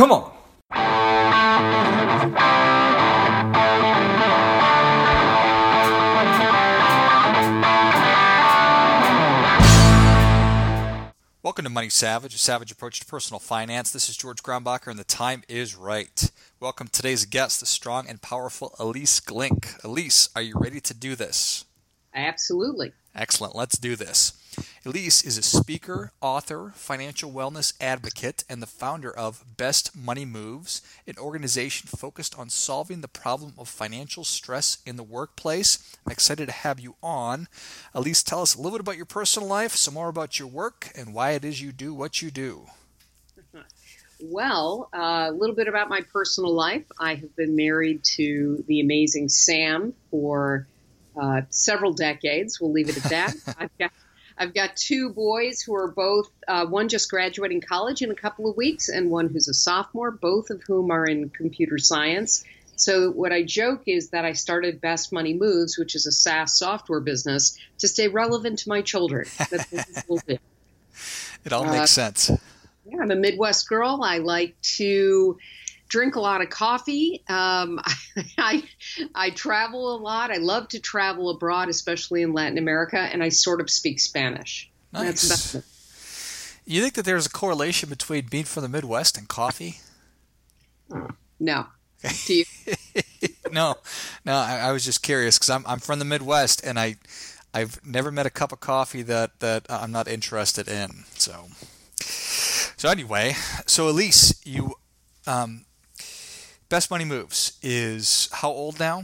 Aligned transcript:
Come 0.00 0.12
on. 0.12 0.32
Welcome 11.42 11.64
to 11.64 11.68
Money 11.68 11.90
Savage, 11.90 12.34
a 12.34 12.38
savage 12.38 12.72
approach 12.72 13.00
to 13.00 13.04
personal 13.04 13.40
finance. 13.40 13.90
This 13.90 14.08
is 14.08 14.16
George 14.16 14.42
Grombacher, 14.42 14.86
and 14.86 14.98
the 14.98 15.04
time 15.04 15.42
is 15.50 15.76
right. 15.76 16.30
Welcome 16.60 16.88
today's 16.88 17.26
guest, 17.26 17.60
the 17.60 17.66
strong 17.66 18.08
and 18.08 18.22
powerful 18.22 18.74
Ilyce 18.78 19.20
Glink. 19.20 19.82
Ilyce, 19.82 20.30
are 20.34 20.40
you 20.40 20.54
ready 20.56 20.80
to 20.80 20.94
do 20.94 21.14
this? 21.14 21.66
Absolutely. 22.14 22.92
Excellent. 23.14 23.54
Let's 23.54 23.76
do 23.76 23.96
this. 23.96 24.32
Ilyce 24.84 25.24
is 25.24 25.38
a 25.38 25.42
speaker, 25.42 26.12
author, 26.20 26.72
financial 26.74 27.30
wellness 27.30 27.74
advocate, 27.80 28.44
and 28.48 28.62
the 28.62 28.66
founder 28.66 29.10
of 29.10 29.44
Best 29.56 29.96
Money 29.96 30.24
Moves, 30.24 30.82
an 31.06 31.16
organization 31.18 31.88
focused 31.88 32.38
on 32.38 32.50
solving 32.50 33.00
the 33.00 33.08
problem 33.08 33.52
of 33.58 33.68
financial 33.68 34.24
stress 34.24 34.78
in 34.86 34.96
the 34.96 35.02
workplace. 35.02 35.96
I'm 36.06 36.12
excited 36.12 36.46
to 36.46 36.52
have 36.52 36.80
you 36.80 36.96
on. 37.02 37.48
Ilyce, 37.94 38.24
tell 38.24 38.42
us 38.42 38.54
a 38.54 38.58
little 38.58 38.78
bit 38.78 38.80
about 38.80 38.96
your 38.96 39.06
personal 39.06 39.48
life, 39.48 39.76
some 39.76 39.94
more 39.94 40.08
about 40.08 40.38
your 40.38 40.48
work, 40.48 40.90
and 40.96 41.14
why 41.14 41.32
it 41.32 41.44
is 41.44 41.60
you 41.60 41.72
do 41.72 41.92
what 41.94 42.22
you 42.22 42.30
do. 42.30 42.66
Well, 44.22 44.90
uh, 44.92 45.28
a 45.30 45.32
little 45.32 45.56
bit 45.56 45.68
about 45.68 45.88
my 45.88 46.02
personal 46.12 46.52
life. 46.52 46.84
I 46.98 47.14
have 47.14 47.34
been 47.36 47.56
married 47.56 48.04
to 48.16 48.62
the 48.66 48.80
amazing 48.80 49.28
Sam 49.30 49.94
for 50.10 50.66
uh, 51.20 51.42
several 51.50 51.92
decades. 51.92 52.60
We'll 52.60 52.72
leave 52.72 52.88
it 52.88 52.98
at 52.98 53.10
that. 53.10 53.34
I've 53.58 53.76
got 53.78 53.92
I've 54.40 54.54
got 54.54 54.74
two 54.74 55.10
boys 55.10 55.60
who 55.60 55.74
are 55.76 55.88
both 55.88 56.30
uh, 56.48 56.64
one 56.64 56.88
just 56.88 57.10
graduating 57.10 57.60
college 57.60 58.00
in 58.00 58.10
a 58.10 58.14
couple 58.14 58.48
of 58.48 58.56
weeks, 58.56 58.88
and 58.88 59.10
one 59.10 59.28
who's 59.28 59.48
a 59.48 59.54
sophomore. 59.54 60.10
Both 60.10 60.48
of 60.48 60.62
whom 60.62 60.90
are 60.90 61.04
in 61.04 61.28
computer 61.28 61.76
science. 61.76 62.42
So 62.74 63.10
what 63.10 63.32
I 63.32 63.42
joke 63.42 63.82
is 63.86 64.08
that 64.10 64.24
I 64.24 64.32
started 64.32 64.80
Best 64.80 65.12
Money 65.12 65.34
Moves, 65.34 65.76
which 65.76 65.94
is 65.94 66.06
a 66.06 66.12
SaaS 66.12 66.56
software 66.56 67.00
business, 67.00 67.58
to 67.80 67.86
stay 67.86 68.08
relevant 68.08 68.60
to 68.60 68.70
my 68.70 68.80
children. 68.80 69.26
it 69.50 70.40
all 71.52 71.64
makes 71.66 71.76
uh, 71.76 71.86
sense. 71.86 72.30
Yeah, 72.86 73.02
I'm 73.02 73.10
a 73.10 73.16
Midwest 73.16 73.68
girl. 73.68 74.00
I 74.02 74.18
like 74.18 74.58
to 74.78 75.36
drink 75.90 76.14
a 76.14 76.20
lot 76.20 76.40
of 76.40 76.48
coffee. 76.48 77.22
Um, 77.28 77.78
I, 78.38 78.62
I 79.14 79.30
travel 79.30 79.94
a 79.94 79.98
lot. 79.98 80.30
I 80.30 80.38
love 80.38 80.68
to 80.68 80.78
travel 80.78 81.28
abroad, 81.28 81.68
especially 81.68 82.22
in 82.22 82.32
Latin 82.32 82.56
America, 82.56 82.96
and 82.98 83.22
I 83.22 83.28
sort 83.28 83.60
of 83.60 83.68
speak 83.68 84.00
Spanish. 84.00 84.70
Nice. 84.92 85.54
You 86.64 86.82
think 86.82 86.94
that 86.94 87.04
there's 87.04 87.26
a 87.26 87.30
correlation 87.30 87.88
between 87.88 88.26
being 88.26 88.44
from 88.44 88.62
the 88.62 88.68
Midwest 88.68 89.18
and 89.18 89.28
coffee? 89.28 89.80
No. 91.38 91.66
Do 92.26 92.34
you? 92.34 92.44
no, 93.52 93.76
no. 94.24 94.34
I, 94.34 94.58
I, 94.58 94.72
was 94.72 94.84
just 94.84 95.02
curious 95.02 95.36
because 95.38 95.50
I'm 95.50 95.64
I'm 95.66 95.80
from 95.80 95.98
the 95.98 96.04
Midwest 96.04 96.64
and 96.64 96.78
I 96.78 96.96
I've 97.52 97.84
never 97.84 98.10
met 98.10 98.26
a 98.26 98.30
cup 98.30 98.52
of 98.52 98.60
coffee 98.60 99.02
that 99.02 99.40
that 99.40 99.66
I'm 99.68 99.92
not 99.92 100.08
interested 100.08 100.68
in. 100.68 101.04
So. 101.14 101.48
So 102.76 102.88
anyway, 102.88 103.34
so 103.66 103.92
Ilyce, 103.92 104.40
you 104.44 104.74
um, 105.26 105.66
Best 106.70 106.88
Money 106.88 107.04
Moves 107.04 107.58
is 107.62 108.28
how 108.32 108.48
old 108.48 108.78
now? 108.78 109.02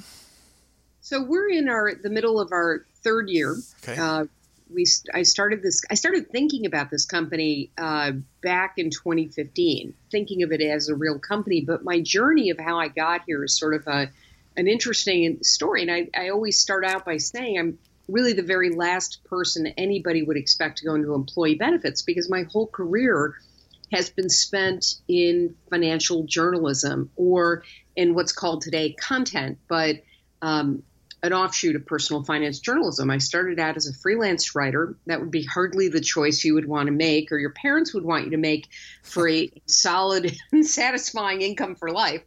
So 1.00 1.20
we're 1.20 1.48
in 1.48 1.68
our 1.68 1.96
the 1.96 2.10
middle 2.10 2.40
of 2.40 2.52
our 2.52 2.86
third 3.02 3.28
year. 3.28 3.56
Okay. 3.82 4.00
Uh, 4.00 4.26
we 4.72 4.86
I 5.12 5.24
started 5.24 5.64
this. 5.64 5.82
I 5.90 5.94
started 5.94 6.30
thinking 6.30 6.64
about 6.64 6.90
this 6.90 7.04
company 7.04 7.70
uh, 7.76 8.12
back 8.40 8.74
in 8.78 8.90
2015, 8.90 9.94
thinking 10.12 10.44
of 10.44 10.52
it 10.52 10.60
as 10.60 10.88
a 10.88 10.94
real 10.94 11.18
company. 11.18 11.60
But 11.60 11.82
my 11.82 12.00
journey 12.00 12.50
of 12.50 12.58
how 12.58 12.78
I 12.78 12.86
got 12.86 13.22
here 13.26 13.42
is 13.42 13.58
sort 13.58 13.74
of 13.74 13.88
a 13.88 14.10
an 14.56 14.68
interesting 14.68 15.42
story. 15.42 15.82
And 15.82 15.90
I, 15.90 16.08
I 16.16 16.28
always 16.28 16.60
start 16.60 16.84
out 16.84 17.04
by 17.04 17.16
saying 17.16 17.58
I'm 17.58 17.78
really 18.08 18.32
the 18.32 18.42
very 18.42 18.70
last 18.70 19.24
person 19.24 19.66
anybody 19.76 20.22
would 20.22 20.36
expect 20.36 20.78
to 20.78 20.84
go 20.84 20.94
into 20.94 21.14
employee 21.14 21.56
benefits 21.56 22.02
because 22.02 22.30
my 22.30 22.44
whole 22.44 22.68
career 22.68 23.34
has 23.92 24.10
been 24.10 24.28
spent 24.28 24.96
in 25.08 25.54
financial 25.70 26.24
journalism 26.24 27.10
or 27.16 27.62
in 27.94 28.14
what's 28.14 28.32
called 28.32 28.62
today 28.62 28.92
content, 28.92 29.58
but 29.68 29.96
um, 30.42 30.82
an 31.22 31.32
offshoot 31.32 31.76
of 31.76 31.86
personal 31.86 32.22
finance 32.22 32.60
journalism. 32.60 33.10
I 33.10 33.18
started 33.18 33.58
out 33.58 33.76
as 33.76 33.88
a 33.88 33.94
freelance 33.94 34.54
writer. 34.54 34.96
That 35.06 35.20
would 35.20 35.30
be 35.30 35.44
hardly 35.44 35.88
the 35.88 36.00
choice 36.00 36.44
you 36.44 36.54
would 36.54 36.68
want 36.68 36.86
to 36.86 36.92
make, 36.92 37.32
or 37.32 37.38
your 37.38 37.50
parents 37.50 37.94
would 37.94 38.04
want 38.04 38.24
you 38.24 38.30
to 38.32 38.36
make 38.36 38.68
for 39.02 39.28
a 39.28 39.50
solid 39.66 40.36
and 40.52 40.66
satisfying 40.66 41.42
income 41.42 41.74
for 41.74 41.90
life. 41.90 42.22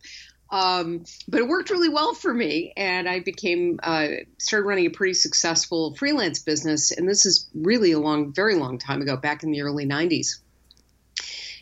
Um, 0.52 1.03
but 1.28 1.41
it 1.41 1.47
worked 1.47 1.70
really 1.70 1.90
well 1.90 2.16
for 2.16 2.34
me, 2.34 2.74
and 2.76 3.08
I 3.08 3.20
became 3.20 3.80
uh, 3.84 4.08
started 4.40 4.66
running 4.66 4.88
a 4.88 4.90
pretty 4.90 5.14
successful 5.14 5.96
freelance 5.96 6.40
business. 6.40 6.91
And 6.91 7.08
this 7.08 7.28
is 7.28 7.47
really 7.53 7.91
a 7.91 8.00
long, 8.00 8.34
very 8.34 8.56
long 8.56 8.80
time 8.80 9.02
ago, 9.02 9.16
back 9.16 9.44
in 9.44 9.52
the 9.52 9.62
early 9.62 9.86
'90s. 9.86 10.40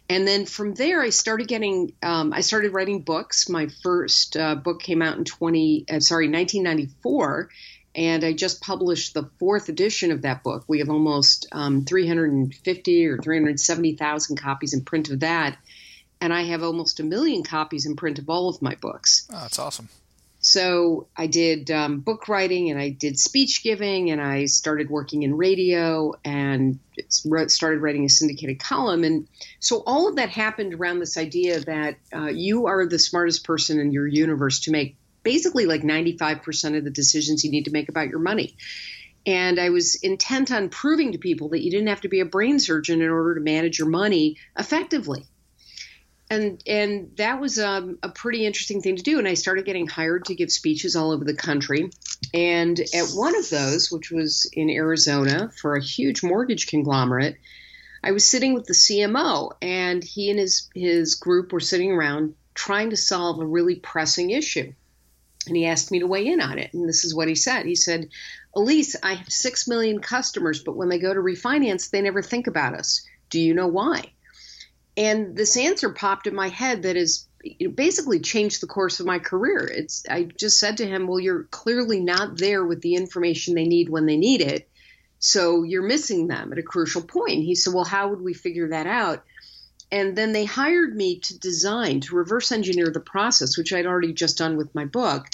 And 0.09 0.27
then 0.27 0.45
from 0.45 0.73
there, 0.73 1.01
I 1.01 1.09
started 1.09 1.47
getting, 1.47 1.93
um, 2.01 2.31
I 2.31 2.41
started 2.41 2.71
writing 2.71 3.01
books. 3.01 3.49
My 3.49 3.67
first 3.83 4.37
uh, 4.37 4.55
book 4.55 4.81
came 4.81 5.01
out 5.01 5.17
in 5.17 5.25
20, 5.25 5.85
uh, 5.89 5.99
sorry, 5.99 6.29
1994. 6.29 7.49
And 7.93 8.23
I 8.23 8.31
just 8.31 8.61
published 8.61 9.13
the 9.13 9.29
fourth 9.39 9.69
edition 9.69 10.11
of 10.11 10.21
that 10.21 10.43
book. 10.43 10.63
We 10.67 10.79
have 10.79 10.89
almost 10.89 11.47
um, 11.51 11.83
350 11.83 13.07
or 13.07 13.17
370,000 13.17 14.37
copies 14.37 14.73
in 14.73 14.81
print 14.85 15.09
of 15.09 15.21
that. 15.21 15.57
And 16.21 16.31
I 16.31 16.43
have 16.43 16.63
almost 16.63 16.99
a 16.99 17.03
million 17.03 17.43
copies 17.43 17.85
in 17.85 17.95
print 17.95 18.19
of 18.19 18.29
all 18.29 18.49
of 18.49 18.61
my 18.61 18.75
books. 18.75 19.27
Oh, 19.31 19.39
that's 19.41 19.59
awesome. 19.59 19.89
So 20.47 21.07
I 21.15 21.27
did 21.27 21.69
um, 21.71 21.99
book 21.99 22.29
writing 22.29 22.69
and 22.69 22.79
I 22.79 22.89
did 22.89 23.19
speech 23.19 23.63
giving 23.63 24.11
and 24.11 24.21
I 24.21 24.45
started 24.45 24.89
working 24.89 25.23
in 25.23 25.35
radio 25.35 26.13
and 26.23 26.79
started 27.09 27.81
writing 27.81 28.05
a 28.05 28.09
syndicated 28.09 28.59
column. 28.59 29.03
And 29.03 29.27
so 29.59 29.83
all 29.85 30.07
of 30.07 30.15
that 30.15 30.29
happened 30.29 30.73
around 30.73 30.99
this 30.99 31.17
idea 31.17 31.59
that 31.61 31.97
uh, 32.13 32.27
you 32.27 32.67
are 32.67 32.85
the 32.85 32.97
smartest 32.97 33.43
person 33.43 33.79
in 33.81 33.91
your 33.91 34.07
universe 34.07 34.61
to 34.61 34.71
make 34.71 34.95
basically 35.21 35.65
like 35.65 35.81
95% 35.81 36.77
of 36.77 36.85
the 36.85 36.91
decisions 36.91 37.43
you 37.43 37.51
need 37.51 37.65
to 37.65 37.71
make 37.71 37.89
about 37.89 38.07
your 38.07 38.19
money. 38.19 38.55
And 39.25 39.59
I 39.59 39.71
was 39.71 39.95
intent 39.95 40.53
on 40.53 40.69
proving 40.69 41.11
to 41.11 41.17
people 41.17 41.49
that 41.49 41.61
you 41.61 41.69
didn't 41.69 41.87
have 41.87 42.01
to 42.01 42.07
be 42.07 42.21
a 42.21 42.25
brain 42.25 42.59
surgeon 42.59 43.01
in 43.01 43.09
order 43.09 43.35
to 43.35 43.41
manage 43.41 43.79
your 43.79 43.89
money 43.89 44.37
effectively 44.57 45.25
and 46.29 46.61
and 46.67 47.15
that 47.17 47.39
was 47.39 47.59
um, 47.59 47.97
a 48.03 48.09
pretty 48.09 48.45
interesting 48.45 48.81
thing 48.81 48.97
to 48.97 49.03
do. 49.03 49.19
And 49.19 49.27
I 49.27 49.35
started 49.35 49.65
getting 49.65 49.87
hired 49.87 50.25
to 50.25 50.35
give 50.35 50.51
speeches 50.51 50.95
all 50.95 51.11
over 51.11 51.23
the 51.23 51.33
country. 51.33 51.89
And 52.33 52.79
at 52.79 53.09
one 53.13 53.37
of 53.37 53.49
those, 53.49 53.91
which 53.91 54.11
was 54.11 54.49
in 54.51 54.69
Arizona 54.69 55.49
for 55.61 55.75
a 55.75 55.83
huge 55.83 56.23
mortgage 56.23 56.67
conglomerate, 56.67 57.37
I 58.03 58.11
was 58.11 58.25
sitting 58.25 58.53
with 58.53 58.65
the 58.65 58.73
CMO, 58.73 59.51
and 59.61 60.03
he 60.03 60.29
and 60.29 60.39
his 60.39 60.69
his 60.75 61.15
group 61.15 61.53
were 61.53 61.59
sitting 61.59 61.91
around 61.91 62.35
trying 62.53 62.89
to 62.89 62.97
solve 62.97 63.39
a 63.39 63.45
really 63.45 63.75
pressing 63.75 64.31
issue. 64.31 64.73
And 65.47 65.55
he 65.55 65.65
asked 65.65 65.91
me 65.91 65.99
to 65.99 66.07
weigh 66.07 66.27
in 66.27 66.41
on 66.41 66.59
it. 66.59 66.73
And 66.73 66.89
this 66.89 67.05
is 67.05 67.15
what 67.15 67.29
he 67.29 67.35
said. 67.35 67.65
He 67.65 67.75
said, 67.75 68.09
Ilyce, 68.53 68.97
I 69.01 69.13
have 69.13 69.31
six 69.31 69.67
million 69.67 69.99
customers, 69.99 70.61
but 70.61 70.75
when 70.75 70.89
they 70.89 70.99
go 70.99 71.13
to 71.13 71.19
refinance, 71.21 71.89
they 71.89 72.01
never 72.01 72.21
think 72.21 72.47
about 72.47 72.73
us. 72.73 73.05
Do 73.29 73.39
you 73.39 73.53
know 73.53 73.67
why? 73.67 74.11
And 74.97 75.37
this 75.37 75.55
answer 75.55 75.91
popped 75.91 76.27
in 76.27 76.35
my 76.35 76.49
head 76.49 76.81
that 76.81 76.95
has 76.95 77.27
basically 77.75 78.19
changed 78.19 78.61
the 78.61 78.67
course 78.67 78.99
of 78.99 79.05
my 79.05 79.19
career. 79.19 79.59
It's 79.71 80.03
I 80.09 80.23
just 80.23 80.59
said 80.59 80.77
to 80.77 80.87
him, 80.87 81.07
"Well, 81.07 81.19
you're 81.19 81.43
clearly 81.43 82.01
not 82.01 82.37
there 82.37 82.65
with 82.65 82.81
the 82.81 82.95
information 82.95 83.53
they 83.53 83.65
need 83.65 83.89
when 83.89 84.07
they 84.07 84.17
need 84.17 84.41
it, 84.41 84.67
so 85.19 85.63
you're 85.63 85.87
missing 85.87 86.27
them 86.27 86.51
at 86.51 86.59
a 86.59 86.63
crucial 86.63 87.03
point." 87.03 87.43
He 87.43 87.55
said, 87.55 87.73
"Well, 87.73 87.85
how 87.85 88.09
would 88.09 88.21
we 88.21 88.33
figure 88.33 88.69
that 88.69 88.87
out?" 88.87 89.23
And 89.91 90.17
then 90.17 90.33
they 90.33 90.43
hired 90.43 90.95
me 90.95 91.19
to 91.19 91.39
design, 91.39 92.01
to 92.01 92.15
reverse 92.15 92.51
engineer 92.51 92.89
the 92.89 92.99
process, 92.99 93.57
which 93.57 93.71
I'd 93.71 93.85
already 93.85 94.11
just 94.11 94.37
done 94.37 94.57
with 94.57 94.75
my 94.75 94.83
book, 94.83 95.27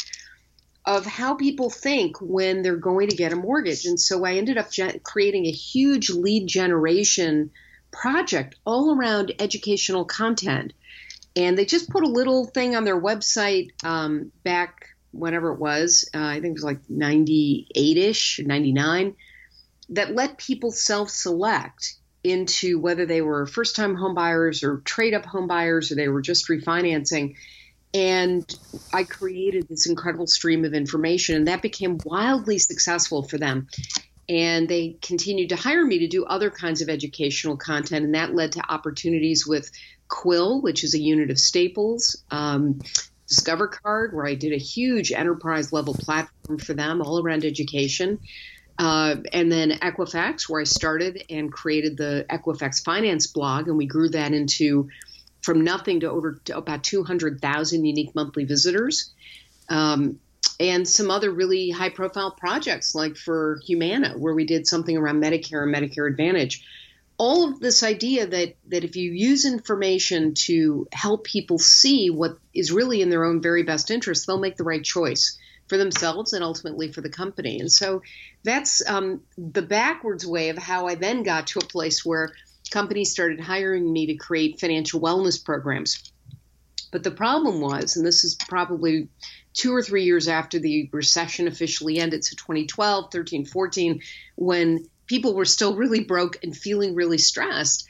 of 0.86 1.06
how 1.06 1.33
people 1.33 1.69
think 1.69 2.18
when 2.19 2.62
they're 2.62 2.75
going 2.75 3.10
to 3.10 3.15
get 3.15 3.33
a 3.33 3.38
mortgage. 3.38 3.86
And 3.86 4.00
so 4.00 4.25
I 4.25 4.33
ended 4.33 4.57
up 4.57 4.69
ge- 4.69 5.01
creating 5.01 5.48
a 5.48 5.51
huge 5.51 6.10
lead 6.10 6.45
generation 6.48 7.50
project 7.94 8.56
all 8.66 8.94
around 8.95 9.34
educational 9.40 10.04
content. 10.04 10.74
And 11.36 11.57
they 11.57 11.66
just 11.66 11.90
put 11.90 12.04
a 12.04 12.10
little 12.10 12.45
thing 12.45 12.75
on 12.75 12.84
their 12.84 13.00
website 13.00 13.69
um, 13.84 14.31
back 14.44 14.90
whenever 15.12 15.54
it 15.54 15.60
was, 15.60 16.10
uh, 16.13 16.19
I 16.19 16.34
think 16.36 16.48
it 16.48 16.54
was 16.54 16.63
like 16.63 16.90
98 16.90 17.98
ish, 17.98 18.40
99, 18.44 19.16
that 19.90 20.13
let 20.13 20.38
people 20.38 20.72
self 20.72 21.10
select 21.10 21.95
into 22.24 22.80
whether 22.80 23.06
they 23.06 23.22
were 23.22 23.45
first 23.45 23.75
time 23.75 23.96
homebuyers 23.96 24.63
or 24.63 24.78
trade 24.78 25.13
up 25.13 25.24
homebuyers 25.24 25.92
or 25.92 25.96
they 25.96 26.07
were 26.07 26.22
just 26.22 26.48
refinancing. 26.48 27.36
And 27.94 28.44
I 28.92 29.04
created 29.04 29.68
this 29.68 29.86
incredible 29.86 30.25
stream 30.25 30.66
of 30.66 30.74
information, 30.74 31.36
and 31.36 31.48
that 31.48 31.62
became 31.62 32.00
wildly 32.04 32.57
successful 32.57 33.22
for 33.22 33.38
them 33.38 33.68
and 34.30 34.68
they 34.68 34.98
continued 35.02 35.50
to 35.50 35.56
hire 35.56 35.86
me 35.86 36.00
to 36.00 36.08
do 36.08 36.25
other 36.25 36.50
kinds 36.50 36.81
of 36.81 36.90
educational 36.90 37.58
content 37.58 38.06
and 38.06 38.16
that 38.16 38.34
led 38.34 38.54
to 38.54 38.72
opportunities 38.72 39.46
with 39.46 39.70
Quill, 40.08 40.62
which 40.62 40.84
is 40.84 40.94
a 40.94 41.00
unit 41.00 41.30
of 41.31 41.40
Staples, 41.40 42.24
um, 42.31 42.80
Discover 43.28 43.68
Card, 43.68 44.14
where 44.14 44.28
I 44.28 44.36
did 44.36 44.54
a 44.54 44.58
huge 44.58 45.12
enterprise 45.12 45.74
level 45.74 45.94
platform 45.94 46.60
for 46.60 46.74
them 46.74 47.02
all 47.02 47.24
around 47.24 47.46
education. 47.46 48.20
Uh, 48.78 49.18
and 49.31 49.52
then 49.52 49.72
Equifax, 49.72 50.50
where 50.50 50.62
I 50.62 50.66
started 50.66 51.24
and 51.30 51.52
created 51.52 51.98
the 51.98 52.25
Equifax 52.30 52.84
Finance 52.84 53.28
blog, 53.28 53.68
and 53.68 53.78
we 53.78 53.86
grew 53.86 54.10
that 54.10 54.34
into 54.34 54.90
from 55.42 55.64
nothing 55.64 56.00
to 56.00 56.10
over 56.10 56.40
to 56.46 56.58
about 56.58 56.84
200,000 56.84 57.86
unique 57.86 58.16
monthly 58.16 58.46
visitors. 58.46 59.12
Um, 59.70 60.20
and 60.60 60.88
some 60.88 61.10
other 61.10 61.31
really 61.31 61.69
high 61.69 61.90
profile 61.90 62.31
projects, 62.31 62.95
like 62.95 63.16
for 63.16 63.60
Humana, 63.66 64.16
where 64.18 64.34
we 64.34 64.45
did 64.45 64.68
something 64.68 64.98
around 64.98 65.22
Medicare 65.22 65.63
and 65.63 65.74
Medicare 65.74 66.10
Advantage. 66.10 66.66
All 67.18 67.48
of 67.48 67.60
this 67.60 67.84
idea 67.84 68.25
that, 68.25 68.56
that 68.68 68.84
if 68.84 68.95
you 68.95 69.12
use 69.12 69.45
information 69.45 70.34
to 70.45 70.88
help 70.92 71.24
people 71.25 71.60
see 71.60 72.10
what 72.10 72.38
is 72.54 72.72
really 72.72 73.01
in 73.01 73.10
their 73.10 73.24
own 73.24 73.42
very 73.42 73.63
best 73.63 73.92
interest, 73.92 74.25
they'll 74.25 74.40
make 74.40 74.57
the 74.57 74.63
right 74.63 74.84
choice 74.84 75.38
for 75.68 75.78
themselves 75.78 76.34
and 76.34 76.44
ultimately 76.44 76.92
for 76.92 77.01
the 77.01 77.10
company. 77.10 77.60
And 77.60 77.72
so 77.72 78.01
that's 78.44 78.88
um, 78.88 79.22
the 79.38 79.62
backwards 79.62 80.25
way 80.25 80.50
of 80.50 80.57
how 80.57 80.88
I 80.88 80.96
then 80.96 81.24
got 81.24 81.48
to 81.48 81.60
a 81.60 81.66
place 81.66 82.04
where 82.04 82.34
companies 82.72 83.12
started 83.12 83.39
hiring 83.39 83.92
me 83.92 84.07
to 84.07 84.16
create 84.16 84.60
financial 84.60 85.00
wellness 85.00 85.44
programs. 85.44 86.12
But 86.92 87.04
the 87.04 87.12
problem 87.12 87.62
was, 87.62 87.96
and 87.96 88.06
this 88.06 88.24
is 88.24 88.36
probably 88.36 89.07
two 89.53 89.73
or 89.73 89.81
three 89.81 90.03
years 90.03 90.27
after 90.27 90.59
the 90.59 90.89
recession 90.91 91.47
officially 91.47 92.00
ended, 92.00 92.23
so 92.23 92.35
2012, 92.35 93.11
13, 93.11 93.45
14, 93.45 94.01
when 94.35 94.88
people 95.05 95.35
were 95.35 95.45
still 95.45 95.75
really 95.75 96.03
broke 96.03 96.44
and 96.44 96.55
feeling 96.55 96.95
really 96.95 97.17
stressed. 97.17 97.88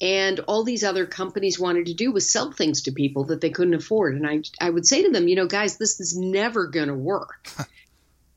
And 0.00 0.40
all 0.40 0.64
these 0.64 0.84
other 0.84 1.06
companies 1.06 1.58
wanted 1.58 1.86
to 1.86 1.94
do 1.94 2.12
was 2.12 2.30
sell 2.30 2.52
things 2.52 2.82
to 2.82 2.92
people 2.92 3.24
that 3.24 3.40
they 3.40 3.50
couldn't 3.50 3.74
afford. 3.74 4.16
And 4.16 4.26
I, 4.26 4.42
I 4.60 4.70
would 4.70 4.86
say 4.86 5.02
to 5.02 5.10
them, 5.10 5.28
you 5.28 5.36
know, 5.36 5.46
guys, 5.46 5.78
this 5.78 6.00
is 6.00 6.16
never 6.16 6.68
going 6.68 6.88
to 6.88 6.94
work. 6.94 7.48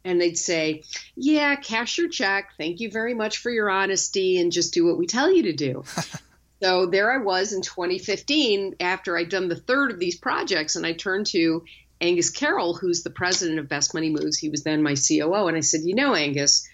and 0.05 0.19
they'd 0.19 0.37
say, 0.37 0.83
yeah, 1.15 1.55
cash 1.55 1.97
your 1.97 2.09
check. 2.09 2.51
Thank 2.57 2.79
you 2.79 2.89
very 2.89 3.13
much 3.13 3.39
for 3.39 3.51
your 3.51 3.69
honesty 3.69 4.39
and 4.39 4.51
just 4.51 4.73
do 4.73 4.85
what 4.85 4.97
we 4.97 5.05
tell 5.05 5.31
you 5.31 5.43
to 5.43 5.53
do. 5.53 5.83
so 6.63 6.85
there 6.87 7.11
I 7.11 7.17
was 7.17 7.53
in 7.53 7.61
2015 7.61 8.75
after 8.79 9.17
I'd 9.17 9.29
done 9.29 9.47
the 9.47 9.55
third 9.55 9.91
of 9.91 9.99
these 9.99 10.17
projects, 10.17 10.75
and 10.75 10.85
I 10.85 10.93
turned 10.93 11.27
to 11.27 11.65
Angus 11.99 12.29
Carroll, 12.29 12.75
who's 12.75 13.03
the 13.03 13.09
president 13.09 13.59
of 13.59 13.69
Best 13.69 13.93
Money 13.93 14.09
Moves. 14.09 14.37
He 14.37 14.49
was 14.49 14.63
then 14.63 14.83
my 14.83 14.95
COO. 14.95 15.47
And 15.47 15.57
I 15.57 15.61
said, 15.61 15.81
You 15.83 15.95
know, 15.95 16.13
Angus, 16.13 16.67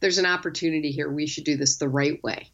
there's 0.00 0.18
an 0.18 0.26
opportunity 0.26 0.90
here. 0.90 1.10
We 1.10 1.26
should 1.26 1.44
do 1.44 1.56
this 1.56 1.76
the 1.76 1.88
right 1.88 2.22
way. 2.22 2.50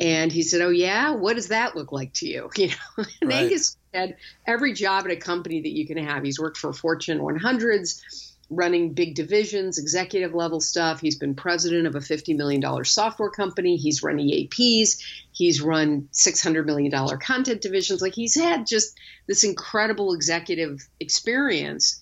And 0.00 0.32
he 0.32 0.42
said, 0.42 0.60
Oh, 0.60 0.70
yeah? 0.70 1.12
What 1.12 1.36
does 1.36 1.48
that 1.48 1.76
look 1.76 1.92
like 1.92 2.12
to 2.14 2.26
you? 2.26 2.50
You 2.56 2.68
know, 2.68 3.04
and 3.20 3.30
right. 3.30 3.42
Angus 3.44 3.76
had 3.92 4.16
every 4.46 4.72
job 4.72 5.04
at 5.04 5.12
a 5.12 5.16
company 5.16 5.62
that 5.62 5.72
you 5.72 5.86
can 5.86 5.98
have. 5.98 6.24
He's 6.24 6.40
worked 6.40 6.58
for 6.58 6.72
Fortune 6.72 7.20
100s 7.20 8.33
running 8.56 8.92
big 8.92 9.14
divisions, 9.14 9.78
executive 9.78 10.34
level 10.34 10.60
stuff. 10.60 11.00
He's 11.00 11.16
been 11.16 11.34
president 11.34 11.86
of 11.86 11.94
a 11.94 12.00
$50 12.00 12.36
million 12.36 12.84
software 12.84 13.30
company. 13.30 13.76
He's 13.76 14.02
run 14.02 14.18
EAPs. 14.18 15.02
He's 15.32 15.60
run 15.60 16.08
$600 16.12 16.64
million 16.64 16.90
content 17.18 17.60
divisions. 17.60 18.02
Like 18.02 18.14
he's 18.14 18.34
had 18.34 18.66
just 18.66 18.98
this 19.26 19.44
incredible 19.44 20.14
executive 20.14 20.86
experience. 21.00 22.00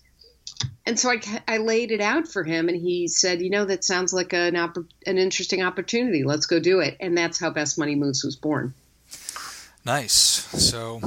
And 0.85 0.99
so 0.99 1.11
I, 1.11 1.21
I 1.47 1.57
laid 1.59 1.93
it 1.93 2.01
out 2.01 2.29
for 2.29 2.45
him, 2.45 2.69
and 2.69 2.77
he 2.77 3.09
said, 3.09 3.41
You 3.41 3.51
know, 3.51 3.65
that 3.65 3.85
sounds 3.85 4.13
like 4.13 4.33
an, 4.33 4.57
opp- 4.57 4.77
an 5.07 5.19
interesting 5.19 5.63
opportunity. 5.63 6.25
Let's 6.25 6.47
go 6.47 6.61
do 6.61 6.81
it. 6.81 6.97
And 7.01 7.17
that's 7.17 7.39
how 7.39 7.51
Best 7.51 7.79
Money 7.79 7.95
Moves 7.95 8.25
was 8.25 8.37
born. 8.37 8.75
Nice. 9.85 10.15
So 10.15 11.01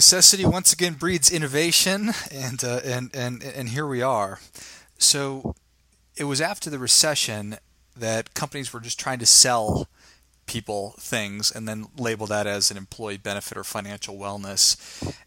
necessity 0.00 0.46
once 0.46 0.72
again 0.72 0.94
breeds 0.94 1.30
innovation, 1.30 2.12
and 2.32 2.64
uh, 2.64 2.80
and 2.82 3.10
and 3.12 3.42
and 3.42 3.68
here 3.68 3.86
we 3.86 4.00
are. 4.00 4.40
So 4.96 5.54
it 6.16 6.24
was 6.24 6.40
after 6.40 6.70
the 6.70 6.78
recession 6.78 7.58
that 7.94 8.32
companies 8.32 8.72
were 8.72 8.80
just 8.80 8.98
trying 8.98 9.18
to 9.18 9.26
sell 9.26 9.88
people 10.46 10.94
things 10.98 11.52
and 11.52 11.68
then 11.68 11.84
label 11.98 12.26
that 12.28 12.46
as 12.46 12.70
an 12.70 12.78
employee 12.78 13.18
benefit 13.18 13.58
or 13.58 13.62
financial 13.62 14.16
wellness. 14.16 14.78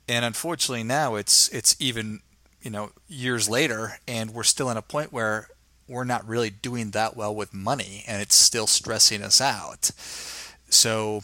And 0.08 0.26
unfortunately 0.26 0.84
now 0.84 1.14
it's 1.14 1.50
it's 1.50 1.76
even 1.80 2.22
you 2.64 2.72
know 2.72 2.90
years 3.08 3.48
later 3.48 4.00
and 4.08 4.32
we're 4.32 4.42
still 4.42 4.72
in 4.72 4.78
a 4.78 4.82
point 4.82 5.14
where 5.14 5.50
we're 5.88 6.04
not 6.04 6.28
really 6.28 6.50
doing 6.50 6.90
that 6.92 7.16
well 7.16 7.36
with 7.36 7.54
money 7.54 8.04
and 8.08 8.24
it's 8.24 8.36
still 8.36 8.66
stressing 8.66 9.22
us 9.22 9.40
out. 9.40 9.92
So 10.70 11.22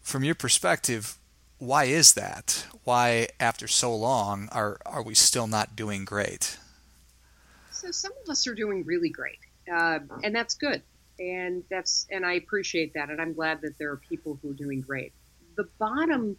from 0.00 0.24
your 0.24 0.34
perspective, 0.34 1.16
why 1.62 1.84
is 1.84 2.14
that? 2.14 2.66
Why, 2.82 3.28
after 3.38 3.68
so 3.68 3.94
long, 3.94 4.48
are 4.50 4.80
are 4.84 5.02
we 5.02 5.14
still 5.14 5.46
not 5.46 5.76
doing 5.76 6.04
great? 6.04 6.58
So 7.70 7.92
some 7.92 8.12
of 8.22 8.28
us 8.28 8.48
are 8.48 8.54
doing 8.54 8.84
really 8.84 9.10
great, 9.10 9.38
uh, 9.72 10.00
and 10.24 10.34
that's 10.34 10.54
good, 10.54 10.82
and 11.20 11.62
that's 11.70 12.08
and 12.10 12.26
I 12.26 12.32
appreciate 12.34 12.94
that, 12.94 13.10
and 13.10 13.20
I'm 13.20 13.32
glad 13.32 13.60
that 13.62 13.78
there 13.78 13.92
are 13.92 13.96
people 13.96 14.38
who 14.42 14.50
are 14.50 14.54
doing 14.54 14.80
great. 14.80 15.12
The 15.54 15.68
bottom 15.78 16.36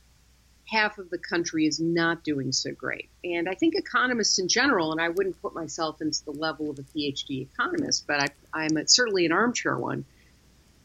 half 0.68 0.98
of 0.98 1.10
the 1.10 1.18
country 1.18 1.68
is 1.68 1.80
not 1.80 2.26
doing 2.26 2.52
so 2.52 2.74
great, 2.74 3.10
and 3.24 3.48
I 3.48 3.54
think 3.54 3.76
economists 3.76 4.40
in 4.40 4.50
general, 4.50 4.92
and 4.92 5.00
I 5.00 5.08
wouldn't 5.08 5.42
put 5.42 5.56
myself 5.56 6.02
into 6.02 6.22
the 6.26 6.32
level 6.32 6.70
of 6.70 6.80
a 6.80 6.84
PhD 6.84 7.48
economist, 7.50 8.08
but 8.08 8.20
I, 8.20 8.28
I'm 8.54 8.76
a, 8.76 8.88
certainly 8.90 9.26
an 9.26 9.32
armchair 9.32 9.78
one, 9.78 10.04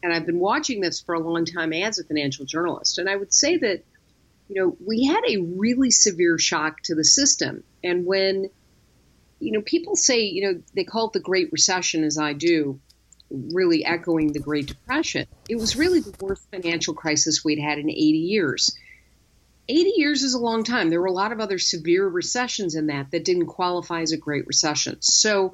and 0.01 0.13
I've 0.13 0.25
been 0.25 0.39
watching 0.39 0.79
this 0.79 1.01
for 1.01 1.15
a 1.15 1.19
long 1.19 1.43
time 1.43 1.73
as 1.73 1.99
a 1.99 2.05
financial 2.05 2.45
journalist, 2.45 2.99
and 2.99 3.09
I 3.09 3.17
would 3.17 3.33
say 3.33 3.57
that 3.57 3.83
you 4.49 4.59
know, 4.59 4.75
we 4.85 5.05
had 5.05 5.21
a 5.27 5.37
really 5.37 5.91
severe 5.91 6.39
shock 6.39 6.81
to 6.83 6.95
the 6.95 7.05
system. 7.05 7.63
And 7.83 8.05
when, 8.05 8.49
you 9.39 9.51
know, 9.51 9.61
people 9.61 9.95
say, 9.95 10.21
you 10.21 10.41
know, 10.41 10.61
they 10.75 10.83
call 10.83 11.07
it 11.07 11.13
the 11.13 11.19
Great 11.19 11.51
Recession, 11.51 12.03
as 12.03 12.17
I 12.17 12.33
do, 12.33 12.79
really 13.29 13.85
echoing 13.85 14.33
the 14.33 14.39
Great 14.39 14.65
Depression, 14.65 15.27
it 15.47 15.57
was 15.57 15.75
really 15.75 15.99
the 15.99 16.15
worst 16.19 16.49
financial 16.51 16.95
crisis 16.95 17.45
we'd 17.45 17.59
had 17.59 17.77
in 17.77 17.89
80 17.91 17.99
years. 18.01 18.75
80 19.69 19.93
years 19.97 20.23
is 20.23 20.33
a 20.33 20.39
long 20.39 20.63
time. 20.63 20.89
There 20.89 20.99
were 20.99 21.05
a 21.05 21.11
lot 21.11 21.31
of 21.31 21.39
other 21.39 21.59
severe 21.59 22.07
recessions 22.07 22.73
in 22.73 22.87
that 22.87 23.11
that 23.11 23.23
didn't 23.23 23.45
qualify 23.45 24.01
as 24.01 24.11
a 24.11 24.17
Great 24.17 24.47
Recession. 24.47 24.97
So, 25.01 25.53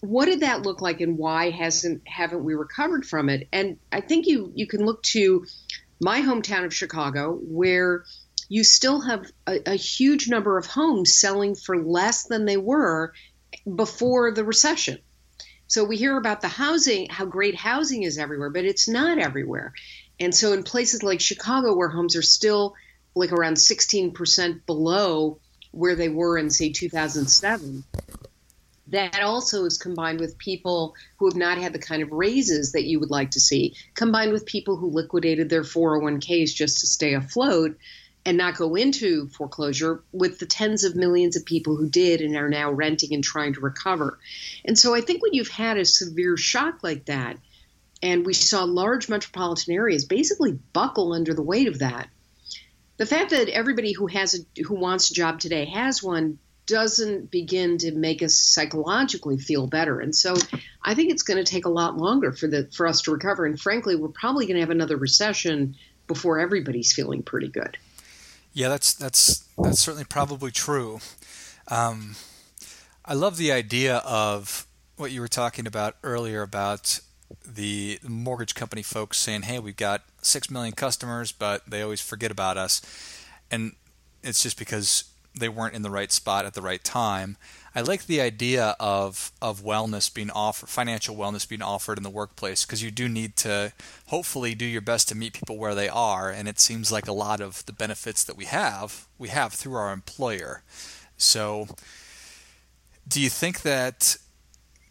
what 0.00 0.24
did 0.24 0.40
that 0.40 0.62
look 0.62 0.80
like, 0.80 1.02
and 1.02 1.18
why 1.18 1.50
hasn't 1.50 2.08
haven't 2.08 2.42
we 2.42 2.54
recovered 2.54 3.04
from 3.04 3.28
it? 3.28 3.48
And 3.52 3.76
I 3.92 4.00
think 4.00 4.26
you 4.26 4.50
you 4.54 4.66
can 4.66 4.86
look 4.86 5.02
to 5.02 5.44
my 6.00 6.22
hometown 6.22 6.64
of 6.64 6.74
Chicago, 6.74 7.38
where 7.42 8.04
you 8.50 8.64
still 8.64 9.00
have 9.00 9.30
a, 9.46 9.70
a 9.70 9.76
huge 9.76 10.28
number 10.28 10.58
of 10.58 10.66
homes 10.66 11.14
selling 11.14 11.54
for 11.54 11.82
less 11.82 12.24
than 12.24 12.44
they 12.44 12.56
were 12.56 13.14
before 13.76 14.32
the 14.32 14.44
recession. 14.44 14.98
So 15.68 15.84
we 15.84 15.96
hear 15.96 16.18
about 16.18 16.40
the 16.40 16.48
housing, 16.48 17.08
how 17.08 17.26
great 17.26 17.54
housing 17.54 18.02
is 18.02 18.18
everywhere, 18.18 18.50
but 18.50 18.64
it's 18.64 18.88
not 18.88 19.18
everywhere. 19.18 19.72
And 20.18 20.34
so 20.34 20.52
in 20.52 20.64
places 20.64 21.04
like 21.04 21.20
Chicago, 21.20 21.76
where 21.76 21.88
homes 21.88 22.16
are 22.16 22.22
still 22.22 22.74
like 23.14 23.30
around 23.30 23.54
16% 23.54 24.66
below 24.66 25.38
where 25.70 25.94
they 25.94 26.08
were 26.08 26.36
in, 26.36 26.50
say, 26.50 26.72
2007, 26.72 27.84
that 28.88 29.20
also 29.22 29.64
is 29.64 29.78
combined 29.78 30.18
with 30.18 30.38
people 30.38 30.96
who 31.18 31.26
have 31.26 31.36
not 31.36 31.56
had 31.56 31.72
the 31.72 31.78
kind 31.78 32.02
of 32.02 32.10
raises 32.10 32.72
that 32.72 32.82
you 32.82 32.98
would 32.98 33.10
like 33.10 33.30
to 33.30 33.40
see, 33.40 33.76
combined 33.94 34.32
with 34.32 34.44
people 34.44 34.76
who 34.76 34.90
liquidated 34.90 35.48
their 35.48 35.62
401ks 35.62 36.52
just 36.52 36.80
to 36.80 36.88
stay 36.88 37.14
afloat 37.14 37.76
and 38.24 38.36
not 38.36 38.56
go 38.56 38.74
into 38.74 39.28
foreclosure 39.28 40.02
with 40.12 40.38
the 40.38 40.46
tens 40.46 40.84
of 40.84 40.94
millions 40.94 41.36
of 41.36 41.44
people 41.44 41.76
who 41.76 41.88
did 41.88 42.20
and 42.20 42.36
are 42.36 42.50
now 42.50 42.70
renting 42.70 43.14
and 43.14 43.24
trying 43.24 43.54
to 43.54 43.60
recover. 43.60 44.18
And 44.64 44.78
so 44.78 44.94
I 44.94 45.00
think 45.00 45.22
when 45.22 45.32
you've 45.32 45.48
had 45.48 45.78
a 45.78 45.84
severe 45.84 46.36
shock 46.36 46.80
like 46.82 47.06
that, 47.06 47.38
and 48.02 48.24
we 48.24 48.32
saw 48.32 48.64
large 48.64 49.08
metropolitan 49.08 49.74
areas 49.74 50.04
basically 50.04 50.52
buckle 50.52 51.12
under 51.12 51.34
the 51.34 51.42
weight 51.42 51.68
of 51.68 51.80
that, 51.80 52.08
the 52.96 53.06
fact 53.06 53.30
that 53.30 53.48
everybody 53.48 53.92
who 53.92 54.06
has 54.06 54.34
a, 54.34 54.62
who 54.62 54.74
wants 54.74 55.10
a 55.10 55.14
job 55.14 55.40
today 55.40 55.64
has 55.66 56.02
one 56.02 56.38
doesn't 56.66 57.30
begin 57.30 57.78
to 57.78 57.92
make 57.92 58.22
us 58.22 58.36
psychologically 58.36 59.38
feel 59.38 59.66
better. 59.66 59.98
And 59.98 60.14
so 60.14 60.36
I 60.84 60.94
think 60.94 61.10
it's 61.10 61.22
going 61.22 61.42
to 61.42 61.50
take 61.50 61.64
a 61.64 61.70
lot 61.70 61.96
longer 61.96 62.32
for 62.32 62.46
the 62.46 62.68
for 62.72 62.86
us 62.86 63.02
to 63.02 63.12
recover. 63.12 63.44
And 63.46 63.58
frankly, 63.58 63.96
we're 63.96 64.08
probably 64.08 64.46
going 64.46 64.56
to 64.56 64.60
have 64.60 64.70
another 64.70 64.96
recession 64.96 65.76
before 66.06 66.38
everybody's 66.38 66.92
feeling 66.92 67.22
pretty 67.22 67.48
good. 67.48 67.76
Yeah, 68.52 68.68
that's 68.68 68.94
that's 68.94 69.44
that's 69.58 69.80
certainly 69.80 70.04
probably 70.04 70.50
true. 70.50 71.00
Um, 71.68 72.16
I 73.04 73.14
love 73.14 73.36
the 73.36 73.52
idea 73.52 73.98
of 73.98 74.66
what 74.96 75.12
you 75.12 75.20
were 75.20 75.28
talking 75.28 75.66
about 75.66 75.96
earlier 76.02 76.42
about 76.42 77.00
the 77.46 77.98
mortgage 78.06 78.54
company 78.54 78.82
folks 78.82 79.18
saying, 79.18 79.42
"Hey, 79.42 79.58
we've 79.60 79.76
got 79.76 80.02
six 80.20 80.50
million 80.50 80.74
customers, 80.74 81.32
but 81.32 81.62
they 81.68 81.80
always 81.82 82.00
forget 82.00 82.30
about 82.30 82.56
us," 82.56 82.82
and 83.50 83.72
it's 84.22 84.42
just 84.42 84.58
because 84.58 85.04
they 85.34 85.48
weren't 85.48 85.74
in 85.74 85.82
the 85.82 85.90
right 85.90 86.10
spot 86.12 86.44
at 86.44 86.54
the 86.54 86.62
right 86.62 86.82
time. 86.82 87.36
I 87.74 87.82
like 87.82 88.06
the 88.06 88.20
idea 88.20 88.74
of 88.80 89.30
of 89.40 89.62
wellness 89.62 90.12
being 90.12 90.30
offered, 90.30 90.68
financial 90.68 91.16
wellness 91.16 91.48
being 91.48 91.62
offered 91.62 91.98
in 91.98 92.02
the 92.02 92.10
workplace, 92.10 92.64
because 92.64 92.82
you 92.82 92.90
do 92.90 93.08
need 93.08 93.36
to 93.36 93.72
hopefully 94.06 94.54
do 94.54 94.64
your 94.64 94.80
best 94.80 95.08
to 95.08 95.14
meet 95.14 95.34
people 95.34 95.56
where 95.56 95.74
they 95.74 95.88
are, 95.88 96.30
and 96.30 96.48
it 96.48 96.58
seems 96.58 96.90
like 96.90 97.06
a 97.06 97.12
lot 97.12 97.40
of 97.40 97.64
the 97.66 97.72
benefits 97.72 98.24
that 98.24 98.36
we 98.36 98.46
have 98.46 99.06
we 99.18 99.28
have 99.28 99.52
through 99.52 99.74
our 99.74 99.92
employer. 99.92 100.62
So, 101.16 101.68
do 103.06 103.20
you 103.20 103.28
think 103.28 103.62
that 103.62 104.16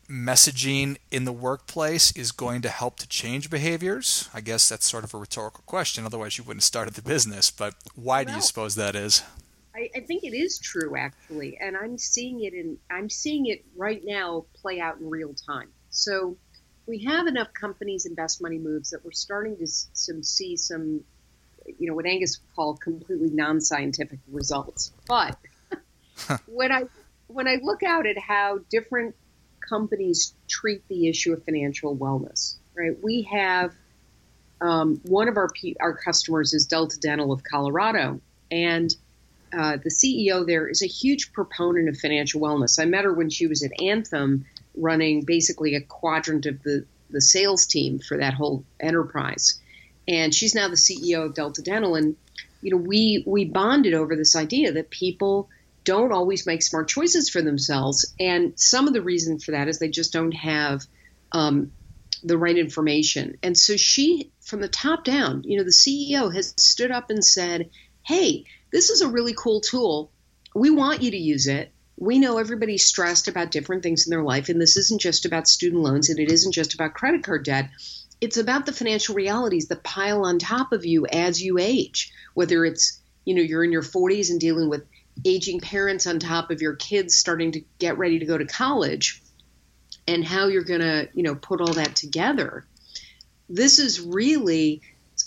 messaging 0.09 0.97
in 1.11 1.25
the 1.25 1.31
workplace 1.31 2.11
is 2.13 2.31
going 2.31 2.61
to 2.61 2.69
help 2.69 2.97
to 2.99 3.07
change 3.07 3.49
behaviors? 3.49 4.29
I 4.33 4.41
guess 4.41 4.69
that's 4.69 4.89
sort 4.89 5.03
of 5.03 5.13
a 5.13 5.17
rhetorical 5.17 5.63
question. 5.65 6.05
Otherwise, 6.05 6.37
you 6.37 6.43
wouldn't 6.43 6.61
have 6.61 6.65
started 6.65 6.93
the 6.95 7.01
business. 7.01 7.51
But 7.51 7.75
why 7.95 8.23
well, 8.23 8.25
do 8.25 8.35
you 8.35 8.41
suppose 8.41 8.75
that 8.75 8.95
is? 8.95 9.21
I, 9.79 9.89
I, 9.95 9.99
think 10.01 10.23
it 10.23 10.35
is 10.35 10.59
true, 10.59 10.97
actually, 10.97 11.57
and 11.57 11.77
I'm 11.77 11.97
seeing 11.97 12.43
it 12.43 12.53
in 12.53 12.77
I'm 12.91 13.09
seeing 13.09 13.45
it 13.45 13.63
right 13.77 14.01
now 14.03 14.45
play 14.61 14.81
out 14.81 14.99
in 14.99 15.09
real 15.09 15.33
time. 15.33 15.69
So 15.89 16.37
we 16.85 17.03
have 17.05 17.27
enough 17.27 17.53
companies 17.53 18.05
and 18.05 18.15
best 18.15 18.41
money 18.41 18.57
moves 18.57 18.89
that 18.89 19.05
we're 19.05 19.11
starting 19.11 19.55
to 19.57 19.67
some, 19.67 20.21
see 20.21 20.57
some, 20.57 21.01
you 21.77 21.87
know, 21.87 21.93
what 21.93 22.05
Angus 22.05 22.39
would 22.41 22.55
call 22.55 22.75
completely 22.75 23.29
non-scientific 23.29 24.19
results. 24.27 24.91
But 25.07 25.37
when 26.47 26.71
I 26.73 26.83
when 27.27 27.47
I 27.47 27.57
look 27.61 27.81
out 27.83 28.05
at 28.05 28.17
how 28.17 28.59
different 28.69 29.15
companies 29.67 30.33
treat 30.49 30.85
the 30.89 31.07
issue 31.07 31.31
of 31.31 31.45
financial 31.45 31.95
wellness, 31.95 32.55
right? 32.75 33.01
We 33.01 33.21
have 33.31 33.73
um, 34.59 34.99
one 35.05 35.29
of 35.29 35.37
our 35.37 35.49
our 35.79 35.95
customers 35.95 36.53
is 36.53 36.65
Delta 36.65 36.99
Dental 36.99 37.31
of 37.31 37.43
Colorado, 37.43 38.19
and 38.51 38.93
uh, 39.57 39.77
the 39.77 39.89
CEO 39.89 40.45
there 40.45 40.67
is 40.67 40.81
a 40.81 40.87
huge 40.87 41.33
proponent 41.33 41.89
of 41.89 41.97
financial 41.97 42.41
wellness. 42.41 42.79
I 42.81 42.85
met 42.85 43.05
her 43.05 43.13
when 43.13 43.29
she 43.29 43.47
was 43.47 43.63
at 43.63 43.81
Anthem, 43.81 44.45
running 44.75 45.23
basically 45.23 45.75
a 45.75 45.81
quadrant 45.81 46.45
of 46.45 46.61
the 46.63 46.85
the 47.11 47.21
sales 47.21 47.65
team 47.65 47.99
for 47.99 48.17
that 48.17 48.35
whole 48.35 48.63
enterprise, 48.79 49.59
and 50.07 50.33
she's 50.33 50.55
now 50.55 50.67
the 50.67 50.75
CEO 50.75 51.25
of 51.25 51.33
Delta 51.33 51.61
Dental. 51.61 51.95
And 51.95 52.15
you 52.61 52.71
know, 52.71 52.77
we 52.77 53.23
we 53.25 53.45
bonded 53.45 53.93
over 53.93 54.15
this 54.15 54.35
idea 54.35 54.73
that 54.73 54.89
people 54.89 55.49
don't 55.83 56.11
always 56.11 56.45
make 56.45 56.61
smart 56.61 56.87
choices 56.87 57.29
for 57.29 57.41
themselves. 57.41 58.13
And 58.19 58.59
some 58.59 58.87
of 58.87 58.93
the 58.93 59.01
reason 59.01 59.39
for 59.39 59.51
that 59.51 59.67
is 59.67 59.79
they 59.79 59.89
just 59.89 60.13
don't 60.13 60.33
have 60.33 60.85
um, 61.31 61.71
the 62.23 62.37
right 62.37 62.57
information. 62.57 63.37
And 63.41 63.57
so 63.57 63.77
she, 63.77 64.31
from 64.41 64.61
the 64.61 64.67
top 64.67 65.03
down, 65.03 65.43
you 65.45 65.57
know, 65.57 65.63
the 65.63 65.71
CEO 65.71 66.33
has 66.33 66.53
stood 66.57 66.91
up 66.91 67.09
and 67.09 67.23
said, 67.23 67.69
hey, 68.05 68.45
this 68.71 68.89
is 68.89 69.01
a 69.01 69.07
really 69.07 69.33
cool 69.33 69.61
tool. 69.61 70.11
We 70.55 70.69
want 70.69 71.01
you 71.01 71.11
to 71.11 71.17
use 71.17 71.47
it. 71.47 71.71
We 71.97 72.19
know 72.19 72.37
everybody's 72.37 72.85
stressed 72.85 73.27
about 73.27 73.51
different 73.51 73.83
things 73.83 74.07
in 74.07 74.11
their 74.11 74.23
life, 74.23 74.49
and 74.49 74.61
this 74.61 74.77
isn't 74.77 75.01
just 75.01 75.25
about 75.25 75.47
student 75.47 75.81
loans 75.83 76.09
and 76.09 76.19
it 76.19 76.31
isn't 76.31 76.53
just 76.53 76.73
about 76.73 76.93
credit 76.93 77.23
card 77.23 77.43
debt. 77.43 77.69
It's 78.21 78.37
about 78.37 78.65
the 78.65 78.73
financial 78.73 79.15
realities 79.15 79.67
that 79.67 79.83
pile 79.83 80.25
on 80.25 80.39
top 80.39 80.71
of 80.71 80.85
you 80.85 81.05
as 81.05 81.41
you 81.41 81.57
age, 81.57 82.11
whether 82.33 82.65
it's 82.65 83.01
you 83.25 83.35
know 83.35 83.41
you're 83.41 83.63
in 83.63 83.71
your 83.71 83.83
40s 83.83 84.29
and 84.29 84.39
dealing 84.39 84.69
with 84.69 84.85
aging 85.25 85.59
parents 85.59 86.07
on 86.07 86.19
top 86.19 86.51
of 86.51 86.61
your 86.61 86.75
kids 86.75 87.17
starting 87.17 87.51
to 87.51 87.61
get 87.77 87.97
ready 87.97 88.19
to 88.19 88.25
go 88.25 88.37
to 88.37 88.45
college 88.45 89.21
and 90.07 90.23
how 90.23 90.47
you're 90.47 90.63
going 90.63 90.81
to, 90.81 91.09
you 91.13 91.23
know, 91.23 91.35
put 91.35 91.61
all 91.61 91.73
that 91.73 91.95
together. 91.95 92.65
This 93.47 93.79
is 93.79 93.99
really 93.99 94.81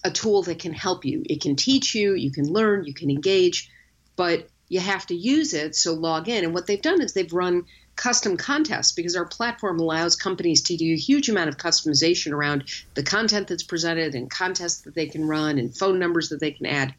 a 0.04 0.10
tool 0.10 0.42
that 0.42 0.58
can 0.58 0.72
help 0.72 1.04
you. 1.04 1.22
It 1.24 1.40
can 1.40 1.56
teach 1.56 1.94
you, 1.94 2.14
you 2.14 2.32
can 2.32 2.52
learn, 2.52 2.84
you 2.84 2.94
can 2.94 3.10
engage, 3.10 3.70
but 4.16 4.48
you 4.68 4.80
have 4.80 5.06
to 5.06 5.14
use 5.14 5.54
it. 5.54 5.76
So 5.76 5.92
log 5.92 6.28
in. 6.28 6.44
And 6.44 6.54
what 6.54 6.66
they've 6.66 6.80
done 6.80 7.02
is 7.02 7.12
they've 7.12 7.32
run 7.32 7.66
custom 7.94 8.36
contests 8.36 8.92
because 8.92 9.16
our 9.16 9.26
platform 9.26 9.78
allows 9.78 10.16
companies 10.16 10.62
to 10.62 10.76
do 10.76 10.94
a 10.94 10.96
huge 10.96 11.28
amount 11.28 11.50
of 11.50 11.58
customization 11.58 12.32
around 12.32 12.64
the 12.94 13.02
content 13.02 13.48
that's 13.48 13.62
presented 13.62 14.14
and 14.14 14.30
contests 14.30 14.82
that 14.82 14.94
they 14.94 15.06
can 15.06 15.26
run 15.26 15.58
and 15.58 15.76
phone 15.76 15.98
numbers 15.98 16.30
that 16.30 16.40
they 16.40 16.52
can 16.52 16.66
add. 16.66 16.94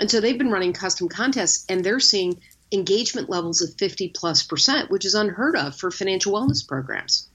And 0.00 0.10
so 0.10 0.20
they've 0.20 0.38
been 0.38 0.50
running 0.50 0.72
custom 0.72 1.08
contests 1.08 1.66
and 1.68 1.84
they're 1.84 2.00
seeing 2.00 2.40
engagement 2.72 3.28
levels 3.28 3.60
of 3.60 3.74
50 3.74 4.08
plus 4.08 4.42
percent, 4.42 4.90
which 4.90 5.04
is 5.04 5.14
unheard 5.14 5.54
of 5.54 5.76
for 5.76 5.90
financial 5.90 6.32
wellness 6.32 6.66
programs. 6.66 7.28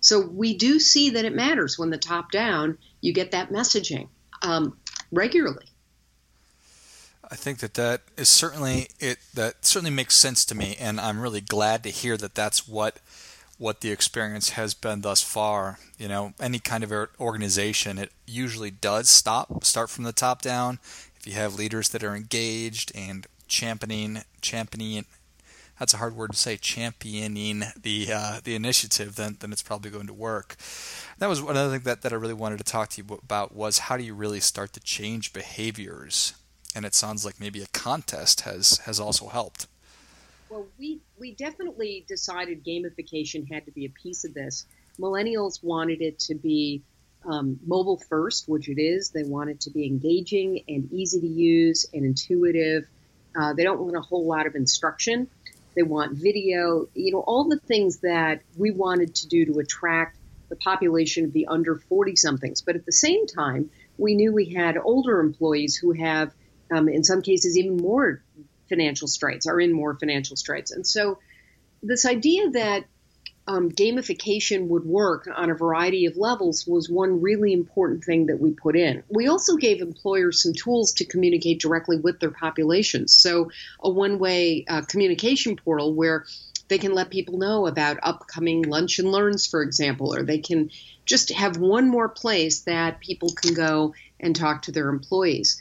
So 0.00 0.20
we 0.20 0.58
do 0.58 0.78
see 0.78 1.10
that 1.10 1.24
it 1.24 1.34
matters 1.34 1.78
when 1.78 1.90
the 1.90 1.96
top 1.96 2.30
down, 2.30 2.76
you 3.00 3.14
get 3.14 3.30
that 3.30 3.50
messaging 3.50 4.08
um, 4.42 4.76
regularly. 5.10 5.66
I 7.30 7.34
think 7.34 7.60
that 7.60 7.74
that 7.74 8.02
is 8.16 8.28
certainly 8.28 8.88
it. 9.00 9.18
That 9.32 9.64
certainly 9.64 9.94
makes 9.94 10.16
sense 10.16 10.44
to 10.46 10.54
me, 10.54 10.76
and 10.78 11.00
I'm 11.00 11.20
really 11.20 11.40
glad 11.40 11.82
to 11.84 11.90
hear 11.90 12.16
that 12.18 12.34
that's 12.34 12.68
what 12.68 12.98
what 13.58 13.80
the 13.80 13.90
experience 13.90 14.50
has 14.50 14.74
been 14.74 15.00
thus 15.00 15.22
far. 15.22 15.78
You 15.96 16.08
know, 16.08 16.34
any 16.40 16.58
kind 16.58 16.84
of 16.84 16.92
organization, 17.18 17.96
it 17.96 18.10
usually 18.26 18.70
does 18.70 19.08
stop 19.08 19.64
start 19.64 19.88
from 19.88 20.04
the 20.04 20.12
top 20.12 20.42
down, 20.42 20.78
if 21.22 21.28
you 21.28 21.34
have 21.34 21.54
leaders 21.54 21.88
that 21.90 22.02
are 22.02 22.16
engaged 22.16 22.90
and 22.96 23.28
championing 23.46 24.22
championing 24.40 25.04
that's 25.82 25.94
a 25.94 25.96
hard 25.96 26.14
word 26.14 26.30
to 26.30 26.36
say 26.36 26.56
championing 26.56 27.64
the 27.82 28.06
uh, 28.14 28.38
the 28.44 28.54
initiative 28.54 29.16
then 29.16 29.36
then 29.40 29.50
it's 29.50 29.62
probably 29.62 29.90
going 29.90 30.06
to 30.06 30.14
work 30.14 30.54
that 31.18 31.28
was 31.28 31.40
another 31.40 31.70
thing 31.70 31.80
that, 31.80 32.02
that 32.02 32.12
I 32.12 32.14
really 32.14 32.34
wanted 32.34 32.58
to 32.58 32.64
talk 32.64 32.90
to 32.90 33.02
you 33.02 33.18
about 33.20 33.52
was 33.52 33.80
how 33.80 33.96
do 33.96 34.04
you 34.04 34.14
really 34.14 34.38
start 34.38 34.72
to 34.74 34.80
change 34.80 35.32
behaviors 35.32 36.34
and 36.76 36.84
it 36.84 36.94
sounds 36.94 37.24
like 37.24 37.40
maybe 37.40 37.60
a 37.62 37.66
contest 37.72 38.42
has 38.42 38.78
has 38.84 39.00
also 39.00 39.26
helped 39.26 39.66
well 40.50 40.68
we 40.78 41.00
we 41.18 41.32
definitely 41.32 42.04
decided 42.06 42.64
gamification 42.64 43.50
had 43.52 43.64
to 43.64 43.72
be 43.72 43.84
a 43.84 43.90
piece 43.90 44.24
of 44.24 44.34
this 44.34 44.66
millennials 45.00 45.64
wanted 45.64 46.00
it 46.00 46.16
to 46.20 46.36
be 46.36 46.80
um, 47.24 47.58
mobile 47.64 48.02
first, 48.08 48.48
which 48.48 48.68
it 48.68 48.82
is. 48.82 49.10
They 49.10 49.22
want 49.22 49.48
it 49.48 49.60
to 49.60 49.70
be 49.70 49.86
engaging 49.86 50.64
and 50.66 50.92
easy 50.92 51.20
to 51.20 51.26
use 51.26 51.86
and 51.94 52.04
intuitive. 52.04 52.88
Uh, 53.40 53.52
they 53.52 53.62
don't 53.62 53.78
want 53.78 53.96
a 53.96 54.00
whole 54.00 54.26
lot 54.26 54.48
of 54.48 54.56
instruction. 54.56 55.28
They 55.74 55.82
want 55.82 56.16
video, 56.16 56.88
you 56.94 57.12
know, 57.12 57.20
all 57.20 57.48
the 57.48 57.58
things 57.58 57.98
that 57.98 58.42
we 58.56 58.70
wanted 58.70 59.14
to 59.16 59.28
do 59.28 59.46
to 59.46 59.58
attract 59.58 60.18
the 60.48 60.56
population 60.56 61.24
of 61.24 61.32
the 61.32 61.46
under 61.46 61.76
40 61.76 62.16
somethings. 62.16 62.62
But 62.62 62.76
at 62.76 62.84
the 62.84 62.92
same 62.92 63.26
time, 63.26 63.70
we 63.96 64.14
knew 64.14 64.32
we 64.32 64.52
had 64.52 64.76
older 64.76 65.20
employees 65.20 65.76
who 65.76 65.92
have, 65.92 66.32
um, 66.70 66.88
in 66.88 67.04
some 67.04 67.22
cases, 67.22 67.56
even 67.56 67.76
more 67.76 68.22
financial 68.68 69.08
straits, 69.08 69.46
are 69.46 69.60
in 69.60 69.72
more 69.72 69.94
financial 69.98 70.36
straits. 70.36 70.70
And 70.70 70.86
so, 70.86 71.18
this 71.82 72.06
idea 72.06 72.50
that 72.50 72.84
um, 73.46 73.70
gamification 73.70 74.68
would 74.68 74.84
work 74.84 75.28
on 75.34 75.50
a 75.50 75.54
variety 75.54 76.06
of 76.06 76.16
levels 76.16 76.66
was 76.66 76.88
one 76.88 77.20
really 77.20 77.52
important 77.52 78.04
thing 78.04 78.26
that 78.26 78.40
we 78.40 78.52
put 78.52 78.76
in. 78.76 79.02
We 79.08 79.26
also 79.26 79.56
gave 79.56 79.80
employers 79.80 80.42
some 80.42 80.54
tools 80.54 80.92
to 80.94 81.04
communicate 81.04 81.60
directly 81.60 81.98
with 81.98 82.20
their 82.20 82.30
populations. 82.30 83.14
So, 83.14 83.50
a 83.80 83.90
one 83.90 84.18
way 84.18 84.64
uh, 84.68 84.82
communication 84.82 85.56
portal 85.56 85.92
where 85.94 86.24
they 86.68 86.78
can 86.78 86.94
let 86.94 87.10
people 87.10 87.38
know 87.38 87.66
about 87.66 87.98
upcoming 88.02 88.62
lunch 88.62 88.98
and 88.98 89.10
learns, 89.10 89.46
for 89.46 89.62
example, 89.62 90.14
or 90.14 90.22
they 90.22 90.38
can 90.38 90.70
just 91.04 91.30
have 91.32 91.56
one 91.56 91.88
more 91.88 92.08
place 92.08 92.60
that 92.60 93.00
people 93.00 93.30
can 93.30 93.54
go 93.54 93.94
and 94.20 94.36
talk 94.36 94.62
to 94.62 94.72
their 94.72 94.88
employees. 94.88 95.60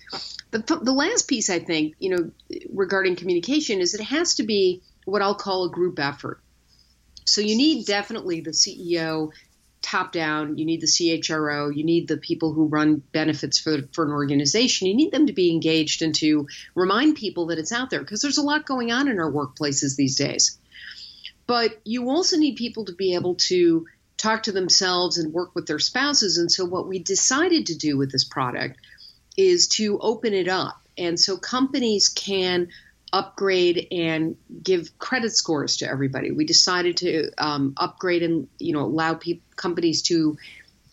The, 0.51 0.59
the 0.59 0.93
last 0.93 1.27
piece, 1.27 1.50
I 1.50 1.59
think, 1.59 1.95
you 2.00 2.15
know, 2.15 2.31
regarding 2.71 3.15
communication 3.15 3.79
is 3.79 3.95
it 3.95 4.01
has 4.01 4.35
to 4.35 4.43
be 4.43 4.83
what 5.05 5.21
I'll 5.21 5.35
call 5.35 5.65
a 5.65 5.71
group 5.71 6.00
effort. 6.00 6.39
So 7.31 7.39
you 7.39 7.55
need 7.55 7.85
definitely 7.85 8.41
the 8.41 8.51
CEO 8.51 9.31
top 9.81 10.11
down, 10.11 10.57
you 10.57 10.65
need 10.65 10.81
the 10.81 10.88
CHRO, 10.88 11.75
you 11.75 11.83
need 11.83 12.07
the 12.07 12.17
people 12.17 12.53
who 12.53 12.67
run 12.67 13.01
benefits 13.13 13.57
for, 13.57 13.79
for 13.93 14.05
an 14.05 14.11
organization. 14.11 14.88
You 14.88 14.95
need 14.95 15.11
them 15.11 15.27
to 15.27 15.33
be 15.33 15.50
engaged 15.50 16.01
and 16.01 16.13
to 16.15 16.47
remind 16.75 17.15
people 17.15 17.47
that 17.47 17.57
it's 17.57 17.71
out 17.71 17.89
there 17.89 18.01
because 18.01 18.21
there's 18.21 18.38
a 18.38 18.43
lot 18.43 18.65
going 18.65 18.91
on 18.91 19.07
in 19.07 19.19
our 19.19 19.31
workplaces 19.31 19.95
these 19.95 20.17
days. 20.17 20.59
But 21.47 21.79
you 21.85 22.09
also 22.09 22.38
need 22.38 22.57
people 22.57 22.85
to 22.85 22.93
be 22.93 23.15
able 23.15 23.35
to 23.35 23.88
talk 24.17 24.43
to 24.43 24.51
themselves 24.51 25.17
and 25.17 25.33
work 25.33 25.55
with 25.55 25.67
their 25.67 25.79
spouses. 25.79 26.38
And 26.38 26.51
so, 26.51 26.65
what 26.65 26.88
we 26.88 27.00
decided 27.00 27.67
to 27.67 27.77
do 27.77 27.97
with 27.97 28.11
this 28.11 28.23
product 28.25 28.77
is 29.38 29.67
to 29.69 29.97
open 30.00 30.33
it 30.33 30.47
up. 30.47 30.81
And 30.97 31.19
so, 31.19 31.38
companies 31.38 32.09
can 32.09 32.67
upgrade 33.13 33.87
and 33.91 34.37
give 34.63 34.97
credit 34.97 35.31
scores 35.31 35.77
to 35.77 35.89
everybody. 35.89 36.31
We 36.31 36.45
decided 36.45 36.97
to 36.97 37.31
um, 37.37 37.73
upgrade 37.77 38.23
and 38.23 38.47
you 38.57 38.73
know 38.73 38.81
allow 38.81 39.15
pe- 39.15 39.41
companies 39.55 40.03
to 40.03 40.37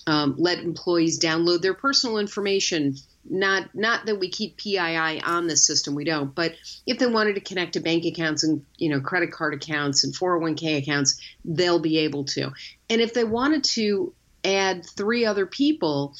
um, 0.07 0.37
let 0.39 0.59
employees 0.59 1.21
download 1.21 1.61
their 1.61 1.75
personal 1.75 2.19
information. 2.19 2.97
Not 3.31 3.75
not 3.75 4.07
that 4.07 4.19
we 4.19 4.31
keep 4.31 4.57
PII 4.57 5.21
on 5.21 5.47
this 5.47 5.67
system, 5.67 5.95
we 5.95 6.05
don't. 6.05 6.35
But 6.35 6.55
if 6.87 6.99
they 6.99 7.07
wanted 7.07 7.35
to 7.35 7.41
connect 7.41 7.75
to 7.75 7.81
bank 7.81 8.05
accounts 8.05 8.43
and 8.43 8.65
you 8.77 8.89
know 8.89 9.01
credit 9.01 9.31
card 9.33 9.55
accounts 9.55 10.05
and 10.05 10.15
401k 10.15 10.79
accounts, 10.79 11.21
they'll 11.45 11.81
be 11.81 11.99
able 11.99 12.25
to. 12.25 12.53
And 12.91 13.01
if 13.01 13.15
they 13.15 13.25
wanted 13.25 13.65
to 13.65 14.15
add 14.45 14.87
three 14.87 15.27
other 15.27 15.47
people, 15.47 16.15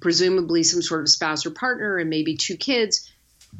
presumably 0.00 0.62
some 0.62 0.80
sort 0.80 1.02
of 1.02 1.08
spouse 1.08 1.44
or 1.44 1.50
partner, 1.50 1.98
and 1.98 2.08
maybe 2.08 2.36
two 2.36 2.56
kids, 2.56 3.10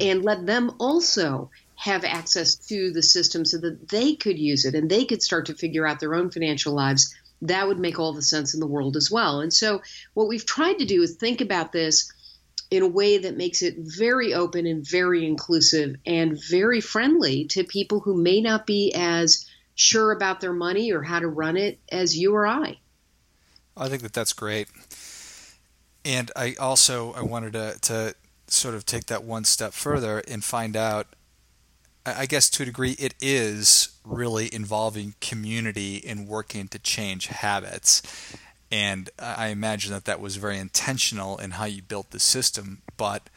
and 0.00 0.24
let 0.24 0.46
them 0.46 0.72
also 0.78 1.50
have 1.84 2.02
access 2.02 2.54
to 2.54 2.90
the 2.92 3.02
system 3.02 3.44
so 3.44 3.58
that 3.58 3.90
they 3.90 4.14
could 4.14 4.38
use 4.38 4.64
it 4.64 4.74
and 4.74 4.90
they 4.90 5.04
could 5.04 5.22
start 5.22 5.44
to 5.44 5.54
figure 5.54 5.86
out 5.86 6.00
their 6.00 6.14
own 6.14 6.30
financial 6.30 6.72
lives, 6.72 7.14
that 7.42 7.68
would 7.68 7.78
make 7.78 7.98
all 7.98 8.14
the 8.14 8.22
sense 8.22 8.54
in 8.54 8.60
the 8.60 8.66
world 8.66 8.96
as 8.96 9.10
well. 9.10 9.42
And 9.42 9.52
so, 9.52 9.82
what 10.14 10.26
we've 10.26 10.46
tried 10.46 10.78
to 10.78 10.86
do 10.86 11.02
is 11.02 11.16
think 11.16 11.42
about 11.42 11.72
this 11.72 12.10
in 12.70 12.82
a 12.82 12.88
way 12.88 13.18
that 13.18 13.36
makes 13.36 13.60
it 13.60 13.74
very 13.78 14.32
open 14.32 14.66
and 14.66 14.82
very 14.88 15.26
inclusive 15.26 15.96
and 16.06 16.40
very 16.48 16.80
friendly 16.80 17.44
to 17.48 17.64
people 17.64 18.00
who 18.00 18.16
may 18.16 18.40
not 18.40 18.66
be 18.66 18.90
as 18.94 19.46
sure 19.74 20.10
about 20.10 20.40
their 20.40 20.54
money 20.54 20.90
or 20.90 21.02
how 21.02 21.18
to 21.18 21.28
run 21.28 21.58
it 21.58 21.78
as 21.92 22.16
you 22.16 22.34
or 22.34 22.46
I. 22.46 22.78
I 23.76 23.90
think 23.90 24.00
that 24.00 24.14
that's 24.14 24.32
great. 24.32 24.68
And 26.02 26.30
I 26.34 26.54
also 26.58 27.12
I 27.12 27.20
wanted 27.20 27.52
to, 27.52 27.78
to 27.82 28.14
sort 28.46 28.74
of 28.74 28.86
take 28.86 29.04
that 29.06 29.22
one 29.22 29.44
step 29.44 29.74
further 29.74 30.20
and 30.26 30.42
find 30.42 30.78
out 30.78 31.08
I 32.06 32.26
guess 32.26 32.50
to 32.50 32.62
a 32.62 32.66
degree 32.66 32.92
it 32.92 33.14
is 33.20 33.88
really 34.04 34.52
involving 34.52 35.14
community 35.20 35.96
in 35.96 36.26
working 36.26 36.68
to 36.68 36.78
change 36.78 37.28
habits. 37.28 38.02
And 38.70 39.08
I 39.18 39.48
imagine 39.48 39.92
that 39.92 40.04
that 40.04 40.20
was 40.20 40.36
very 40.36 40.58
intentional 40.58 41.38
in 41.38 41.52
how 41.52 41.64
you 41.64 41.82
built 41.82 42.10
the 42.10 42.20
system. 42.20 42.82
But 42.96 43.30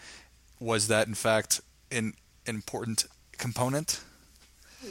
was 0.60 0.88
that 0.88 1.08
in 1.08 1.14
fact 1.14 1.62
an, 1.92 2.14
an 2.46 2.56
important 2.56 3.06
component? 3.38 4.02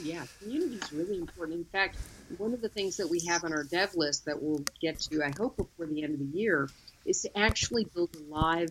Yeah, 0.03 0.25
community 0.41 0.75
is 0.75 0.91
really 0.93 1.17
important. 1.17 1.57
In 1.57 1.65
fact, 1.65 1.97
one 2.37 2.53
of 2.53 2.61
the 2.61 2.69
things 2.69 2.97
that 2.97 3.09
we 3.09 3.19
have 3.27 3.43
on 3.43 3.53
our 3.53 3.63
dev 3.63 3.95
list 3.95 4.25
that 4.25 4.41
we'll 4.41 4.63
get 4.81 4.99
to, 5.01 5.23
I 5.23 5.31
hope, 5.37 5.57
before 5.57 5.85
the 5.85 6.03
end 6.03 6.13
of 6.13 6.19
the 6.19 6.37
year, 6.37 6.69
is 7.05 7.21
to 7.21 7.37
actually 7.37 7.85
build 7.95 8.09
a 8.15 8.33
live 8.33 8.69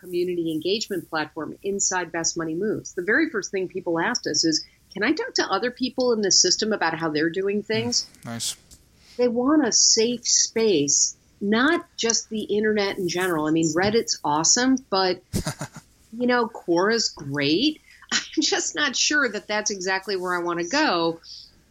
community 0.00 0.52
engagement 0.52 1.08
platform 1.08 1.56
inside 1.62 2.12
Best 2.12 2.36
Money 2.36 2.54
Moves. 2.54 2.92
The 2.94 3.02
very 3.02 3.30
first 3.30 3.50
thing 3.50 3.68
people 3.68 3.98
asked 3.98 4.26
us 4.26 4.44
is, 4.44 4.64
can 4.92 5.02
I 5.02 5.12
talk 5.12 5.34
to 5.34 5.44
other 5.44 5.70
people 5.70 6.12
in 6.12 6.22
the 6.22 6.32
system 6.32 6.72
about 6.72 6.98
how 6.98 7.10
they're 7.10 7.30
doing 7.30 7.62
things? 7.62 8.06
Mm, 8.20 8.24
nice. 8.24 8.56
They 9.16 9.28
want 9.28 9.66
a 9.66 9.72
safe 9.72 10.26
space, 10.26 11.16
not 11.40 11.86
just 11.96 12.28
the 12.28 12.42
internet 12.42 12.98
in 12.98 13.08
general. 13.08 13.46
I 13.46 13.50
mean, 13.50 13.72
Reddit's 13.74 14.18
awesome, 14.24 14.76
but 14.90 15.22
you 16.18 16.26
know, 16.26 16.48
Quora's 16.48 17.10
great. 17.10 17.80
I'm 18.12 18.42
just 18.42 18.74
not 18.74 18.96
sure 18.96 19.28
that 19.28 19.48
that's 19.48 19.70
exactly 19.70 20.16
where 20.16 20.34
I 20.34 20.42
want 20.42 20.60
to 20.60 20.68
go 20.68 21.20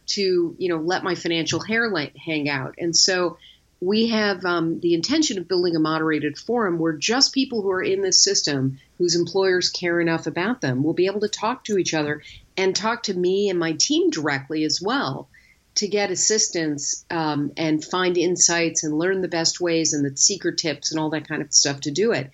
to, 0.08 0.54
you 0.58 0.68
know, 0.68 0.76
let 0.76 1.02
my 1.02 1.14
financial 1.14 1.60
hair 1.60 1.90
hang 2.16 2.48
out. 2.48 2.76
And 2.78 2.94
so 2.94 3.38
we 3.80 4.08
have 4.08 4.44
um, 4.44 4.80
the 4.80 4.94
intention 4.94 5.38
of 5.38 5.48
building 5.48 5.76
a 5.76 5.80
moderated 5.80 6.38
forum 6.38 6.78
where 6.78 6.94
just 6.94 7.34
people 7.34 7.62
who 7.62 7.70
are 7.70 7.82
in 7.82 8.00
this 8.00 8.22
system, 8.22 8.78
whose 8.98 9.14
employers 9.14 9.68
care 9.68 10.00
enough 10.00 10.26
about 10.26 10.60
them, 10.60 10.82
will 10.82 10.94
be 10.94 11.06
able 11.06 11.20
to 11.20 11.28
talk 11.28 11.64
to 11.64 11.76
each 11.76 11.92
other 11.92 12.22
and 12.56 12.74
talk 12.74 13.04
to 13.04 13.14
me 13.14 13.50
and 13.50 13.58
my 13.58 13.72
team 13.72 14.10
directly 14.10 14.64
as 14.64 14.80
well 14.80 15.28
to 15.74 15.88
get 15.88 16.10
assistance 16.10 17.04
um, 17.10 17.52
and 17.58 17.84
find 17.84 18.16
insights 18.16 18.82
and 18.82 18.98
learn 18.98 19.20
the 19.20 19.28
best 19.28 19.60
ways 19.60 19.92
and 19.92 20.04
the 20.04 20.16
secret 20.16 20.56
tips 20.56 20.90
and 20.90 20.98
all 20.98 21.10
that 21.10 21.28
kind 21.28 21.42
of 21.42 21.52
stuff 21.52 21.80
to 21.82 21.90
do 21.90 22.12
it. 22.12 22.30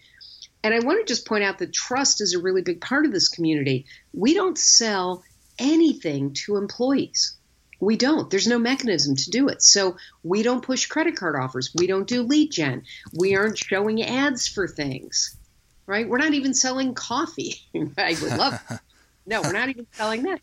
And 0.62 0.72
I 0.72 0.78
want 0.78 1.04
to 1.04 1.12
just 1.12 1.26
point 1.26 1.42
out 1.42 1.58
that 1.58 1.72
trust 1.72 2.20
is 2.20 2.34
a 2.34 2.38
really 2.38 2.62
big 2.62 2.80
part 2.80 3.04
of 3.04 3.10
this 3.10 3.28
community. 3.28 3.86
We 4.12 4.34
don't 4.34 4.56
sell 4.56 5.24
anything 5.58 6.34
to 6.44 6.56
employees. 6.56 7.36
We 7.82 7.96
don't. 7.96 8.30
There's 8.30 8.46
no 8.46 8.60
mechanism 8.60 9.16
to 9.16 9.30
do 9.30 9.48
it. 9.48 9.60
So 9.60 9.96
we 10.22 10.44
don't 10.44 10.62
push 10.62 10.86
credit 10.86 11.16
card 11.16 11.34
offers. 11.34 11.74
We 11.74 11.88
don't 11.88 12.06
do 12.06 12.22
lead 12.22 12.52
gen. 12.52 12.84
We 13.12 13.34
aren't 13.34 13.58
showing 13.58 14.00
ads 14.04 14.46
for 14.46 14.68
things, 14.68 15.36
right? 15.84 16.08
We're 16.08 16.18
not 16.18 16.32
even 16.32 16.54
selling 16.54 16.94
coffee. 16.94 17.56
I 17.98 18.16
would 18.22 18.38
love. 18.38 18.80
no, 19.26 19.42
we're 19.42 19.52
not 19.52 19.68
even 19.68 19.88
selling 19.90 20.22
that. 20.22 20.40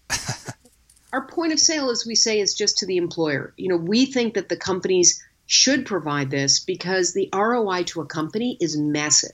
Our 1.13 1.27
point 1.27 1.53
of 1.53 1.61
sale, 1.61 1.91
as 1.91 2.05
we 2.05 2.15
say, 2.15 2.41
is 2.41 2.55
just 2.55 2.79
to 2.79 2.85
the 2.85 2.97
employer. 2.97 3.53
You 3.55 3.69
know, 3.69 3.77
we 3.77 4.05
think 4.05 4.33
that 4.33 4.49
the 4.49 4.57
companies 4.57 5.23
should 5.45 5.85
provide 5.85 6.29
this 6.29 6.59
because 6.59 7.13
the 7.13 7.29
ROI 7.33 7.83
to 7.83 8.01
a 8.01 8.05
company 8.05 8.57
is 8.59 8.75
massive. 8.77 9.31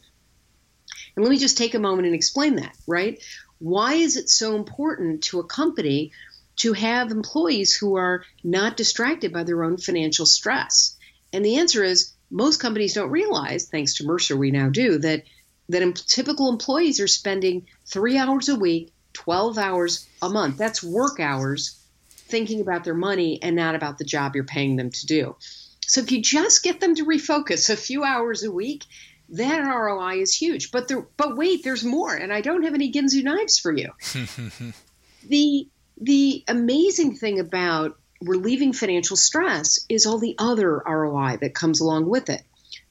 And 1.16 1.26
let 1.26 1.32
me 1.32 1.38
just 1.38 1.58
take 1.58 1.74
a 1.74 1.80
moment 1.80 2.06
and 2.06 2.14
explain 2.14 2.58
that, 2.58 2.78
right? 2.86 3.20
Why 3.58 3.96
is 3.96 4.16
it 4.16 4.30
so 4.30 4.56
important 4.56 5.24
to 5.24 5.40
a 5.40 5.44
company 5.44 6.12
to 6.58 6.74
have 6.74 7.12
employees 7.12 7.76
who 7.76 7.96
are 7.96 8.24
not 8.44 8.78
distracted 8.78 9.34
by 9.34 9.44
their 9.44 9.64
own 9.64 9.78
financial 9.78 10.26
stress? 10.26 10.96
And 11.34 11.44
the 11.44 11.58
answer 11.58 11.84
is 11.84 12.14
most 12.30 12.60
companies 12.60 12.94
don't 12.94 13.12
realize, 13.12 13.66
thanks 13.66 13.96
to 13.96 14.06
Mercer, 14.06 14.36
we 14.36 14.52
now 14.52 14.70
do, 14.70 14.98
that 15.00 15.24
that 15.70 15.96
typical 16.08 16.50
employees 16.50 17.00
are 17.00 17.08
spending 17.08 17.66
three 17.86 18.18
hours 18.18 18.50
a 18.50 18.56
week, 18.56 18.94
12 19.14 19.58
hours 19.58 20.08
a 20.22 20.30
month. 20.30 20.58
That's 20.58 20.84
work 20.84 21.20
hours 21.20 21.82
thinking 22.08 22.62
about 22.62 22.84
their 22.84 22.94
money 22.94 23.42
and 23.42 23.56
not 23.56 23.76
about 23.76 23.98
the 23.98 24.06
job 24.06 24.36
you're 24.36 24.44
paying 24.44 24.76
them 24.76 24.92
to 24.92 25.06
do. 25.06 25.36
So 25.82 26.02
if 26.02 26.12
you 26.12 26.22
just 26.22 26.64
get 26.64 26.80
them 26.80 26.96
to 26.96 27.06
refocus 27.06 27.70
a 27.70 27.78
few 27.78 28.04
hours 28.04 28.44
a 28.44 28.52
week, 28.52 28.84
that 29.30 29.60
ROI 29.60 30.22
is 30.22 30.36
huge. 30.36 30.72
But 30.72 30.88
there, 30.88 31.08
but 31.18 31.36
wait, 31.36 31.64
there's 31.64 31.84
more, 31.84 32.14
and 32.14 32.32
I 32.34 32.42
don't 32.42 32.64
have 32.64 32.74
any 32.74 32.92
Ginsu 32.92 33.24
knives 33.24 33.60
for 33.60 33.72
you. 33.72 33.92
the 35.28 35.68
the 35.98 36.44
amazing 36.48 37.16
thing 37.16 37.40
about 37.40 37.98
relieving 38.22 38.74
financial 38.74 39.18
stress 39.18 39.86
is 39.90 40.06
all 40.06 40.20
the 40.20 40.36
other 40.38 40.82
ROI 40.86 41.38
that 41.42 41.54
comes 41.54 41.80
along 41.80 42.08
with 42.10 42.30
it. 42.30 42.42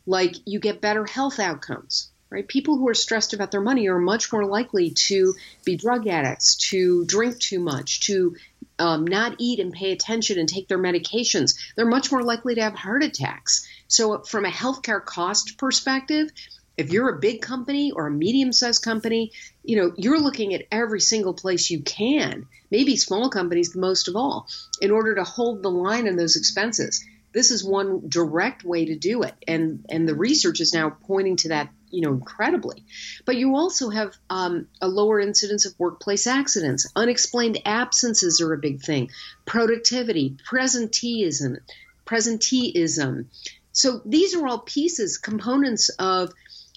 Like 0.06 0.34
you 0.44 0.60
get 0.60 0.80
better 0.80 1.06
health 1.06 1.38
outcomes, 1.38 2.10
right? 2.30 2.46
People 2.46 2.76
who 2.76 2.88
are 2.88 2.94
stressed 2.94 3.32
about 3.32 3.50
their 3.50 3.60
money 3.60 3.88
are 3.88 3.98
much 3.98 4.32
more 4.32 4.44
likely 4.44 4.90
to 4.90 5.34
be 5.64 5.76
drug 5.76 6.06
addicts, 6.06 6.56
to 6.70 7.04
drink 7.06 7.38
too 7.38 7.60
much, 7.60 8.00
to 8.06 8.36
um, 8.78 9.06
not 9.06 9.36
eat 9.38 9.60
and 9.60 9.72
pay 9.72 9.92
attention 9.92 10.38
and 10.38 10.48
take 10.48 10.68
their 10.68 10.78
medications. 10.78 11.56
They're 11.76 11.86
much 11.86 12.10
more 12.10 12.22
likely 12.22 12.54
to 12.56 12.62
have 12.62 12.74
heart 12.74 13.04
attacks. 13.04 13.66
So, 13.86 14.22
from 14.22 14.44
a 14.44 14.50
healthcare 14.50 15.04
cost 15.04 15.58
perspective, 15.58 16.30
if 16.76 16.92
you're 16.92 17.08
a 17.08 17.20
big 17.20 17.40
company 17.40 17.92
or 17.92 18.06
a 18.06 18.10
medium-sized 18.10 18.82
company, 18.82 19.32
you 19.62 19.76
know, 19.76 19.92
you're 19.96 20.20
looking 20.20 20.54
at 20.54 20.66
every 20.72 21.00
single 21.00 21.34
place 21.34 21.70
you 21.70 21.80
can, 21.82 22.46
maybe 22.70 22.96
small 22.96 23.30
companies 23.30 23.72
the 23.72 23.80
most 23.80 24.08
of 24.08 24.16
all, 24.16 24.48
in 24.80 24.90
order 24.90 25.14
to 25.14 25.24
hold 25.24 25.62
the 25.62 25.70
line 25.70 26.08
on 26.08 26.16
those 26.16 26.36
expenses. 26.36 27.04
This 27.32 27.50
is 27.50 27.64
one 27.64 28.08
direct 28.08 28.64
way 28.64 28.86
to 28.86 28.96
do 28.96 29.22
it, 29.22 29.34
and 29.48 29.84
and 29.88 30.08
the 30.08 30.14
research 30.14 30.60
is 30.60 30.72
now 30.72 30.90
pointing 30.90 31.36
to 31.38 31.48
that, 31.48 31.68
you 31.90 32.02
know, 32.02 32.12
incredibly. 32.12 32.84
But 33.24 33.34
you 33.34 33.56
also 33.56 33.90
have 33.90 34.14
um, 34.30 34.68
a 34.80 34.86
lower 34.86 35.18
incidence 35.18 35.66
of 35.66 35.74
workplace 35.76 36.28
accidents. 36.28 36.88
Unexplained 36.94 37.60
absences 37.64 38.40
are 38.40 38.52
a 38.52 38.58
big 38.58 38.82
thing. 38.82 39.10
Productivity, 39.46 40.36
presenteeism, 40.48 41.58
presenteeism. 42.06 43.26
So 43.72 44.00
these 44.04 44.36
are 44.36 44.46
all 44.46 44.60
pieces, 44.60 45.18
components 45.18 45.88
of 45.98 46.32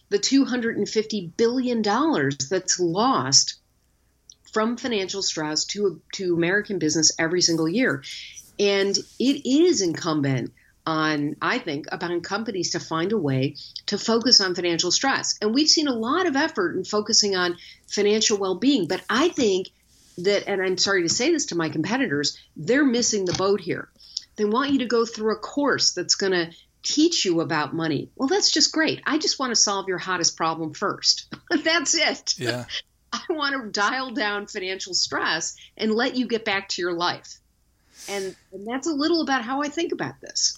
the 0.10 0.20
$250 0.20 1.32
billion 1.38 1.82
that's 1.82 2.80
lost 2.80 3.56
from 4.52 4.78
financial 4.78 5.22
stress 5.22 5.66
to, 5.66 6.02
to 6.14 6.34
American 6.34 6.80
business 6.80 7.12
every 7.20 7.42
single 7.42 7.68
year. 7.68 8.04
And 8.60 8.98
it 9.20 9.50
is 9.50 9.82
incumbent 9.82 10.54
on, 10.86 11.36
I 11.42 11.60
think, 11.60 11.88
upon 11.92 12.22
companies 12.22 12.72
to 12.72 12.80
find 12.80 13.12
a 13.12 13.18
way 13.18 13.56
to 13.88 13.98
focus 13.98 14.40
on 14.40 14.56
financial 14.56 14.90
stress. 14.90 15.38
And 15.42 15.54
we've 15.54 15.68
seen 15.68 15.88
a 15.88 15.94
lot 15.94 16.28
of 16.28 16.36
effort 16.36 16.78
in 16.78 16.86
focusing 16.86 17.36
on 17.36 17.58
financial 17.88 18.38
well 18.38 18.56
being. 18.56 18.88
But 18.88 19.04
I 19.10 19.30
think 19.30 19.68
that, 20.20 20.48
and 20.48 20.62
I'm 20.62 20.78
sorry 20.78 21.04
to 21.04 21.10
say 21.10 21.32
this 21.32 21.48
to 21.48 21.56
my 21.56 21.70
competitors, 21.70 22.38
they're 22.56 22.86
missing 22.86 23.26
the 23.26 23.34
boat 23.34 23.60
here. 23.60 23.90
They 24.38 24.46
want 24.46 24.72
you 24.72 24.80
to 24.80 24.86
go 24.86 25.06
through 25.06 25.34
a 25.34 25.40
course 25.40 25.92
that's 25.92 26.16
going 26.16 26.32
to 26.32 26.52
teach 26.84 27.26
you 27.26 27.42
about 27.42 27.74
money. 27.74 28.10
Well, 28.16 28.28
that's 28.28 28.52
just 28.52 28.72
great. 28.72 29.02
I 29.06 29.18
just 29.18 29.40
want 29.40 29.52
to 29.52 29.56
solve 29.56 29.88
your 29.88 29.98
hottest 29.98 30.38
problem 30.38 30.74
first. 30.74 31.34
that's 31.64 31.96
it. 31.96 32.36
Yeah. 32.38 32.66
I 33.14 33.22
want 33.30 33.56
to 33.56 33.72
dial 33.72 34.12
down 34.12 34.48
financial 34.48 34.94
stress 34.94 35.56
and 35.78 35.92
let 35.92 36.16
you 36.16 36.28
get 36.28 36.44
back 36.44 36.70
to 36.70 36.82
your 36.82 36.94
life. 36.94 37.40
And, 38.10 38.36
and 38.52 38.68
that's 38.68 38.88
a 38.88 38.92
little 38.92 39.22
about 39.22 39.44
how 39.44 39.62
I 39.62 39.70
think 39.70 39.92
about 39.92 40.20
this. 40.22 40.58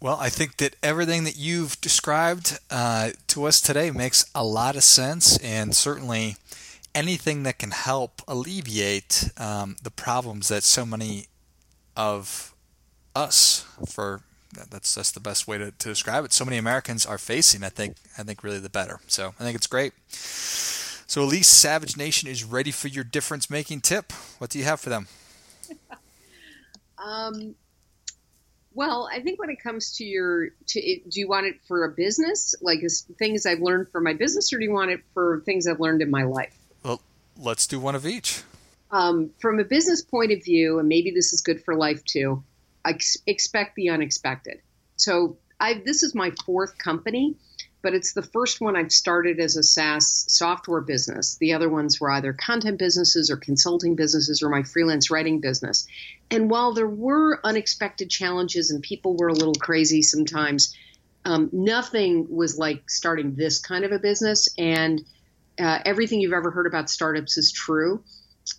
Well, 0.00 0.16
I 0.18 0.30
think 0.30 0.56
that 0.58 0.76
everything 0.82 1.24
that 1.24 1.36
you've 1.36 1.78
described 1.80 2.58
uh, 2.70 3.10
to 3.28 3.44
us 3.44 3.60
today 3.60 3.90
makes 3.90 4.24
a 4.34 4.42
lot 4.42 4.76
of 4.76 4.82
sense, 4.82 5.36
and 5.38 5.74
certainly 5.74 6.36
anything 6.94 7.42
that 7.42 7.58
can 7.58 7.70
help 7.70 8.22
alleviate 8.26 9.30
um, 9.36 9.76
the 9.82 9.90
problems 9.90 10.48
that 10.48 10.62
so 10.62 10.86
many 10.86 11.26
of 11.96 12.54
us, 13.14 13.66
for 13.86 14.22
that's 14.52 14.94
that's 14.94 15.10
the 15.10 15.20
best 15.20 15.46
way 15.46 15.58
to, 15.58 15.70
to 15.70 15.88
describe 15.88 16.24
it. 16.24 16.32
So 16.32 16.44
many 16.44 16.56
Americans 16.56 17.06
are 17.06 17.18
facing. 17.18 17.62
I 17.62 17.68
think 17.68 17.96
I 18.18 18.22
think 18.22 18.42
really 18.42 18.58
the 18.58 18.70
better. 18.70 19.00
So 19.06 19.34
I 19.38 19.44
think 19.44 19.56
it's 19.56 19.66
great. 19.66 19.92
So 20.08 21.26
Ilyce, 21.26 21.44
Savage 21.46 21.96
Nation 21.96 22.28
is 22.28 22.44
ready 22.44 22.70
for 22.70 22.88
your 22.88 23.04
difference 23.04 23.50
making 23.50 23.80
tip. 23.80 24.12
What 24.38 24.50
do 24.50 24.58
you 24.58 24.64
have 24.64 24.80
for 24.80 24.90
them? 24.90 25.08
um, 27.04 27.56
well, 28.74 29.08
I 29.12 29.20
think 29.20 29.40
when 29.40 29.50
it 29.50 29.60
comes 29.60 29.96
to 29.96 30.04
your, 30.04 30.50
to 30.68 30.80
it, 30.80 31.10
do 31.10 31.18
you 31.18 31.28
want 31.28 31.46
it 31.46 31.56
for 31.66 31.84
a 31.84 31.90
business, 31.90 32.54
like 32.60 32.80
things 33.18 33.44
I've 33.44 33.60
learned 33.60 33.88
for 33.88 34.00
my 34.00 34.12
business, 34.12 34.52
or 34.52 34.58
do 34.58 34.64
you 34.64 34.72
want 34.72 34.92
it 34.92 35.00
for 35.12 35.42
things 35.44 35.66
I've 35.66 35.80
learned 35.80 36.02
in 36.02 36.10
my 36.10 36.22
life? 36.22 36.56
Well, 36.84 37.02
let's 37.36 37.66
do 37.66 37.80
one 37.80 37.96
of 37.96 38.06
each. 38.06 38.42
Um, 38.92 39.30
from 39.40 39.58
a 39.58 39.64
business 39.64 40.02
point 40.02 40.30
of 40.30 40.44
view, 40.44 40.78
and 40.78 40.88
maybe 40.88 41.10
this 41.10 41.32
is 41.32 41.40
good 41.40 41.62
for 41.64 41.74
life 41.74 42.04
too, 42.04 42.44
ex- 42.84 43.18
expect 43.26 43.76
the 43.76 43.90
unexpected. 43.90 44.60
So 44.96 45.38
I, 45.58 45.82
this 45.84 46.02
is 46.02 46.14
my 46.14 46.32
fourth 46.44 46.78
company, 46.78 47.36
but 47.82 47.94
it's 47.94 48.12
the 48.12 48.22
first 48.22 48.60
one 48.60 48.76
I've 48.76 48.92
started 48.92 49.40
as 49.40 49.56
a 49.56 49.62
SaaS 49.62 50.24
software 50.28 50.80
business. 50.80 51.36
The 51.36 51.54
other 51.54 51.68
ones 51.68 52.00
were 52.00 52.10
either 52.10 52.32
content 52.32 52.78
businesses 52.78 53.30
or 53.30 53.36
consulting 53.36 53.94
businesses 53.94 54.42
or 54.42 54.48
my 54.48 54.62
freelance 54.62 55.10
writing 55.10 55.40
business. 55.40 55.86
And 56.30 56.50
while 56.50 56.72
there 56.72 56.88
were 56.88 57.40
unexpected 57.44 58.10
challenges 58.10 58.70
and 58.70 58.82
people 58.82 59.16
were 59.16 59.28
a 59.28 59.34
little 59.34 59.54
crazy 59.54 60.02
sometimes, 60.02 60.76
um, 61.24 61.50
nothing 61.52 62.26
was 62.34 62.58
like 62.58 62.90
starting 62.90 63.34
this 63.34 63.58
kind 63.58 63.84
of 63.84 63.92
a 63.92 63.98
business. 63.98 64.48
And 64.58 65.02
uh, 65.58 65.80
everything 65.84 66.20
you've 66.20 66.32
ever 66.32 66.50
heard 66.50 66.66
about 66.66 66.88
startups 66.88 67.36
is 67.36 67.52
true. 67.52 68.02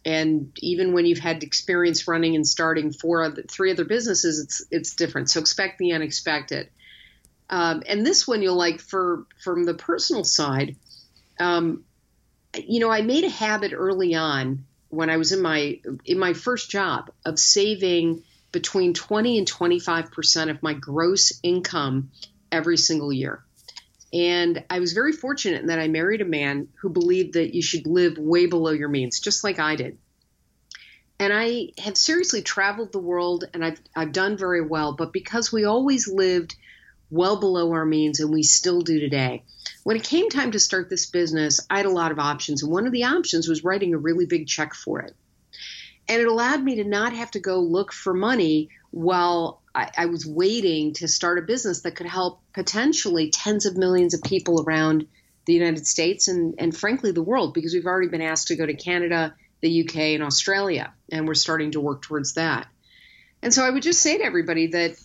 And 0.06 0.52
even 0.60 0.94
when 0.94 1.06
you've 1.06 1.20
had 1.20 1.44
experience 1.44 2.08
running 2.08 2.36
and 2.36 2.48
starting 2.48 2.92
four 2.92 3.32
three 3.50 3.72
other 3.72 3.86
businesses, 3.86 4.40
it's 4.40 4.66
it's 4.72 4.96
different. 4.96 5.30
So 5.30 5.40
expect 5.40 5.78
the 5.78 5.94
unexpected. 5.94 6.70
Um, 7.50 7.84
and 7.88 8.06
this 8.06 8.28
one 8.28 8.42
you'll 8.42 8.56
like 8.56 8.80
for 8.80 9.26
from 9.44 9.66
the 9.66 9.74
personal 9.74 10.24
side. 10.24 10.78
Um, 11.40 11.84
you 12.56 12.80
know, 12.80 12.90
I 12.90 13.02
made 13.02 13.24
a 13.24 13.30
habit 13.30 13.74
early 13.74 14.16
on 14.16 14.66
when 14.90 15.10
I 15.10 15.18
was 15.18 15.32
in 15.32 15.42
my 15.42 15.80
in 16.06 16.20
my 16.20 16.34
first 16.34 16.70
job 16.70 17.12
of 17.26 17.40
saving 17.40 18.24
between 18.52 18.94
20 18.94 19.38
and 19.38 19.48
25 19.48 20.12
percent 20.12 20.50
of 20.50 20.64
my 20.64 20.74
gross 20.74 21.34
income 21.44 22.12
every 22.52 22.78
single 22.78 23.12
year. 23.12 23.44
And 24.14 24.64
I 24.70 24.80
was 24.80 24.94
very 24.94 25.14
fortunate 25.14 25.62
in 25.62 25.68
that 25.68 25.80
I 25.80 25.88
married 25.88 26.22
a 26.22 26.26
man 26.26 26.68
who 26.82 26.90
believed 26.90 27.34
that 27.34 27.56
you 27.56 27.62
should 27.62 27.88
live 27.88 28.18
way 28.18 28.46
below 28.46 28.72
your 28.72 28.90
means, 28.90 29.20
just 29.20 29.44
like 29.44 29.60
I 29.60 29.76
did. 29.76 29.98
And 31.20 31.32
I 31.32 31.70
have 31.78 31.96
seriously 31.96 32.42
traveled 32.42 32.92
the 32.92 33.00
world 33.00 33.46
and 33.54 33.64
I've, 33.64 33.80
I've 33.96 34.12
done 34.12 34.38
very 34.38 34.62
well, 34.62 34.94
but 34.94 35.14
because 35.14 35.52
we 35.52 35.66
always 35.66 36.08
lived 36.08 36.56
well 37.12 37.40
below 37.40 37.72
our 37.74 37.86
means 37.86 38.20
and 38.20 38.34
we 38.34 38.44
still 38.44 38.82
do 38.82 39.00
today. 39.00 39.44
When 39.84 39.96
it 39.96 40.04
came 40.04 40.30
time 40.30 40.52
to 40.52 40.60
start 40.60 40.90
this 40.90 41.06
business, 41.06 41.60
I 41.70 41.78
had 41.78 41.86
a 41.86 41.92
lot 41.92 42.12
of 42.12 42.20
options. 42.20 42.64
And 42.64 42.72
one 42.72 42.88
of 42.88 42.92
the 42.92 43.04
options 43.04 43.48
was 43.48 43.64
writing 43.64 43.94
a 43.94 43.98
really 43.98 44.26
big 44.26 44.48
check 44.48 44.74
for 44.74 45.02
it. 45.02 45.16
And 46.12 46.20
it 46.20 46.28
allowed 46.28 46.62
me 46.62 46.76
to 46.76 46.84
not 46.84 47.14
have 47.14 47.32
to 47.32 47.40
go 47.40 47.62
look 47.62 47.94
for 47.94 48.14
money 48.14 48.68
while 48.90 49.62
I, 49.74 49.90
I 49.98 50.06
was 50.08 50.26
waiting 50.26 50.92
to 50.96 51.08
start 51.08 51.40
a 51.40 51.42
business 51.42 51.84
that 51.84 51.96
could 51.96 52.06
help 52.06 52.42
potentially 52.54 53.32
tens 53.32 53.66
of 53.66 53.78
millions 53.78 54.14
of 54.14 54.22
people 54.22 54.62
around 54.62 55.08
the 55.46 55.54
United 55.54 55.88
States 55.88 56.28
and, 56.28 56.56
and 56.58 56.76
frankly 56.76 57.14
the 57.14 57.24
world, 57.24 57.54
because 57.54 57.74
we've 57.74 57.86
already 57.86 58.10
been 58.10 58.22
asked 58.22 58.50
to 58.50 58.58
go 58.58 58.66
to 58.66 58.74
Canada, 58.74 59.34
the 59.62 59.86
UK, 59.86 59.96
and 59.96 60.22
Australia, 60.22 60.94
and 61.10 61.26
we're 61.26 61.34
starting 61.34 61.72
to 61.72 61.80
work 61.80 62.02
towards 62.02 62.34
that. 62.34 62.68
And 63.42 63.54
so 63.54 63.64
I 63.64 63.70
would 63.70 63.82
just 63.82 64.02
say 64.02 64.18
to 64.18 64.26
everybody 64.26 64.68
that 64.68 64.98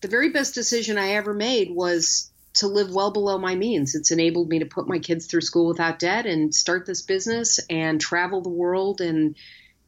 the 0.00 0.08
very 0.08 0.30
best 0.30 0.54
decision 0.54 0.96
I 0.96 1.10
ever 1.10 1.34
made 1.34 1.72
was 1.72 2.30
to 2.54 2.68
live 2.68 2.90
well 2.90 3.10
below 3.10 3.36
my 3.36 3.54
means. 3.54 3.94
It's 3.94 4.12
enabled 4.12 4.48
me 4.48 4.60
to 4.60 4.66
put 4.66 4.88
my 4.88 4.98
kids 4.98 5.26
through 5.26 5.42
school 5.42 5.66
without 5.66 5.98
debt 5.98 6.24
and 6.24 6.54
start 6.54 6.86
this 6.86 7.02
business 7.02 7.60
and 7.68 8.00
travel 8.00 8.40
the 8.40 8.48
world 8.48 9.02
and 9.02 9.36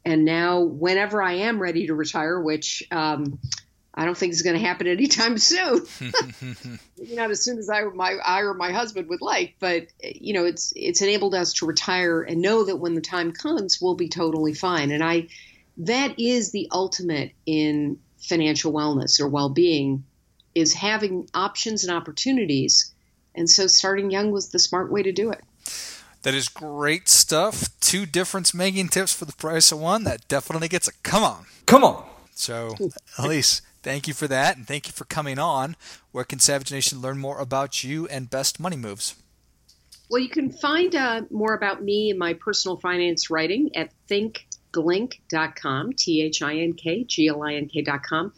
and 0.07 0.23
now 0.23 0.61
whenever 0.61 1.21
I 1.21 1.33
am 1.33 1.59
ready 1.59 1.87
to 1.87 1.93
retire, 1.93 2.39
which 2.39 2.81
um, 2.91 3.39
I 3.93 4.05
don't 4.05 4.17
think 4.17 4.31
is 4.31 4.41
going 4.41 4.57
to 4.57 4.65
happen 4.65 4.87
anytime 4.87 5.37
soon. 5.37 5.85
Maybe 6.97 7.15
not 7.15 7.29
as 7.29 7.43
soon 7.43 7.57
as 7.57 7.69
I, 7.69 7.83
my, 7.83 8.13
I 8.13 8.43
or 8.43 8.53
my 8.53 8.71
husband 8.71 9.09
would 9.09 9.21
like, 9.21 9.55
but 9.59 9.87
you 10.01 10.33
know, 10.33 10.45
it's 10.45 10.71
it's 10.77 11.01
enabled 11.01 11.35
us 11.35 11.51
to 11.55 11.65
retire 11.65 12.21
and 12.21 12.41
know 12.41 12.63
that 12.63 12.77
when 12.77 12.95
the 12.95 13.01
time 13.01 13.33
comes, 13.33 13.81
we'll 13.81 13.95
be 13.95 14.07
totally 14.07 14.53
fine. 14.53 14.91
And 14.91 15.03
I, 15.03 15.27
that 15.79 16.17
is 16.17 16.51
the 16.51 16.69
ultimate 16.71 17.33
in 17.45 17.99
financial 18.17 18.71
wellness 18.71 19.19
or 19.19 19.27
well-being, 19.27 20.05
is 20.55 20.73
having 20.73 21.27
options 21.33 21.83
and 21.83 21.93
opportunities. 21.93 22.93
And 23.35 23.49
so, 23.49 23.67
starting 23.67 24.09
young 24.09 24.31
was 24.31 24.51
the 24.51 24.59
smart 24.59 24.89
way 24.89 25.03
to 25.03 25.11
do 25.11 25.31
it. 25.31 25.43
That 26.27 26.35
is 26.35 26.49
great 26.49 27.07
stuff. 27.07 27.69
Two 27.79 28.05
difference 28.05 28.53
making 28.53 28.89
tips 28.89 29.13
for 29.13 29.23
the 29.23 29.31
price 29.31 29.71
of 29.71 29.79
one. 29.79 30.03
That 30.03 30.27
definitely 30.27 30.67
gets 30.67 30.89
a 30.89 30.91
come 31.01 31.23
on. 31.23 31.45
Come 31.65 31.85
on. 31.85 32.05
So, 32.35 32.75
Ilyce, 33.17 33.61
thank 33.81 34.09
you 34.09 34.13
for 34.13 34.27
that, 34.27 34.57
and 34.57 34.67
thank 34.67 34.87
you 34.87 34.91
for 34.91 35.05
coming 35.05 35.39
on. 35.39 35.77
Where 36.11 36.25
can 36.25 36.39
Savage 36.39 36.69
Nation 36.69 36.99
learn 36.99 37.17
more 37.17 37.39
about 37.39 37.81
you 37.81 38.09
and 38.09 38.29
Best 38.29 38.59
Money 38.59 38.75
Moves? 38.75 39.15
Well, 40.09 40.21
you 40.21 40.27
can 40.27 40.51
find 40.51 40.93
uh, 40.93 41.21
more 41.31 41.53
about 41.53 41.81
me 41.81 42.09
and 42.09 42.19
my 42.19 42.33
personal 42.33 42.75
finance 42.75 43.29
writing 43.29 43.73
at 43.73 43.91
thinkglink.com, 44.09 45.93
T 45.93 46.23
H 46.23 46.41
I 46.41 46.57
N 46.57 46.73
K 46.73 47.05
G 47.05 47.29
L 47.29 47.41
I 47.41 47.53
N 47.53 47.69
K.com. 47.69 48.33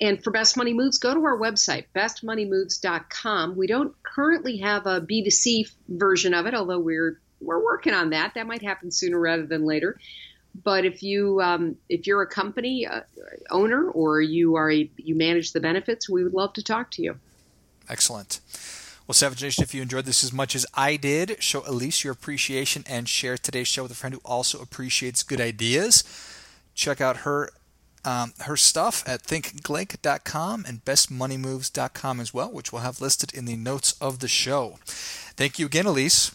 And 0.00 0.24
for 0.24 0.30
Best 0.30 0.56
Money 0.56 0.72
Moves, 0.72 0.96
go 0.96 1.12
to 1.12 1.22
our 1.22 1.38
website, 1.38 1.84
bestmoneymoves.com. 1.94 3.54
We 3.54 3.66
don't 3.66 3.94
currently 4.02 4.56
have 4.58 4.86
a 4.86 5.02
B2C 5.02 5.70
version 5.88 6.32
of 6.32 6.46
it, 6.46 6.54
although 6.54 6.80
we're 6.80 7.20
we're 7.44 7.62
working 7.62 7.94
on 7.94 8.10
that. 8.10 8.34
That 8.34 8.46
might 8.46 8.62
happen 8.62 8.90
sooner 8.90 9.18
rather 9.18 9.46
than 9.46 9.64
later. 9.64 9.98
But 10.62 10.84
if 10.84 11.02
you 11.02 11.40
um, 11.40 11.76
if 11.88 12.06
you're 12.06 12.22
a 12.22 12.26
company 12.26 12.86
uh, 12.86 13.00
owner 13.50 13.90
or 13.90 14.20
you 14.20 14.54
are 14.54 14.70
a 14.70 14.88
you 14.96 15.14
manage 15.14 15.52
the 15.52 15.60
benefits, 15.60 16.08
we 16.08 16.22
would 16.22 16.34
love 16.34 16.52
to 16.54 16.62
talk 16.62 16.90
to 16.92 17.02
you. 17.02 17.18
Excellent. 17.88 18.40
Well, 19.06 19.14
Savage 19.14 19.42
Nation, 19.42 19.62
if 19.62 19.74
you 19.74 19.82
enjoyed 19.82 20.06
this 20.06 20.24
as 20.24 20.32
much 20.32 20.54
as 20.56 20.64
I 20.72 20.96
did, 20.96 21.42
show 21.42 21.60
Ilyce 21.62 22.04
your 22.04 22.12
appreciation 22.12 22.84
and 22.88 23.06
share 23.06 23.36
today's 23.36 23.68
show 23.68 23.82
with 23.82 23.92
a 23.92 23.96
friend 23.96 24.14
who 24.14 24.20
also 24.24 24.62
appreciates 24.62 25.22
good 25.22 25.42
ideas. 25.42 26.04
Check 26.74 27.02
out 27.02 27.18
her 27.18 27.50
um, 28.04 28.32
her 28.40 28.56
stuff 28.56 29.02
at 29.06 29.22
thinkglink.com 29.22 30.64
and 30.66 30.84
bestmoneymoves.com 30.84 32.20
as 32.20 32.34
well, 32.34 32.52
which 32.52 32.72
we'll 32.72 32.82
have 32.82 33.00
listed 33.00 33.34
in 33.34 33.44
the 33.44 33.56
notes 33.56 33.94
of 34.00 34.20
the 34.20 34.28
show. 34.28 34.78
Thank 34.84 35.58
you 35.58 35.66
again, 35.66 35.86
Ilyce. 35.86 36.34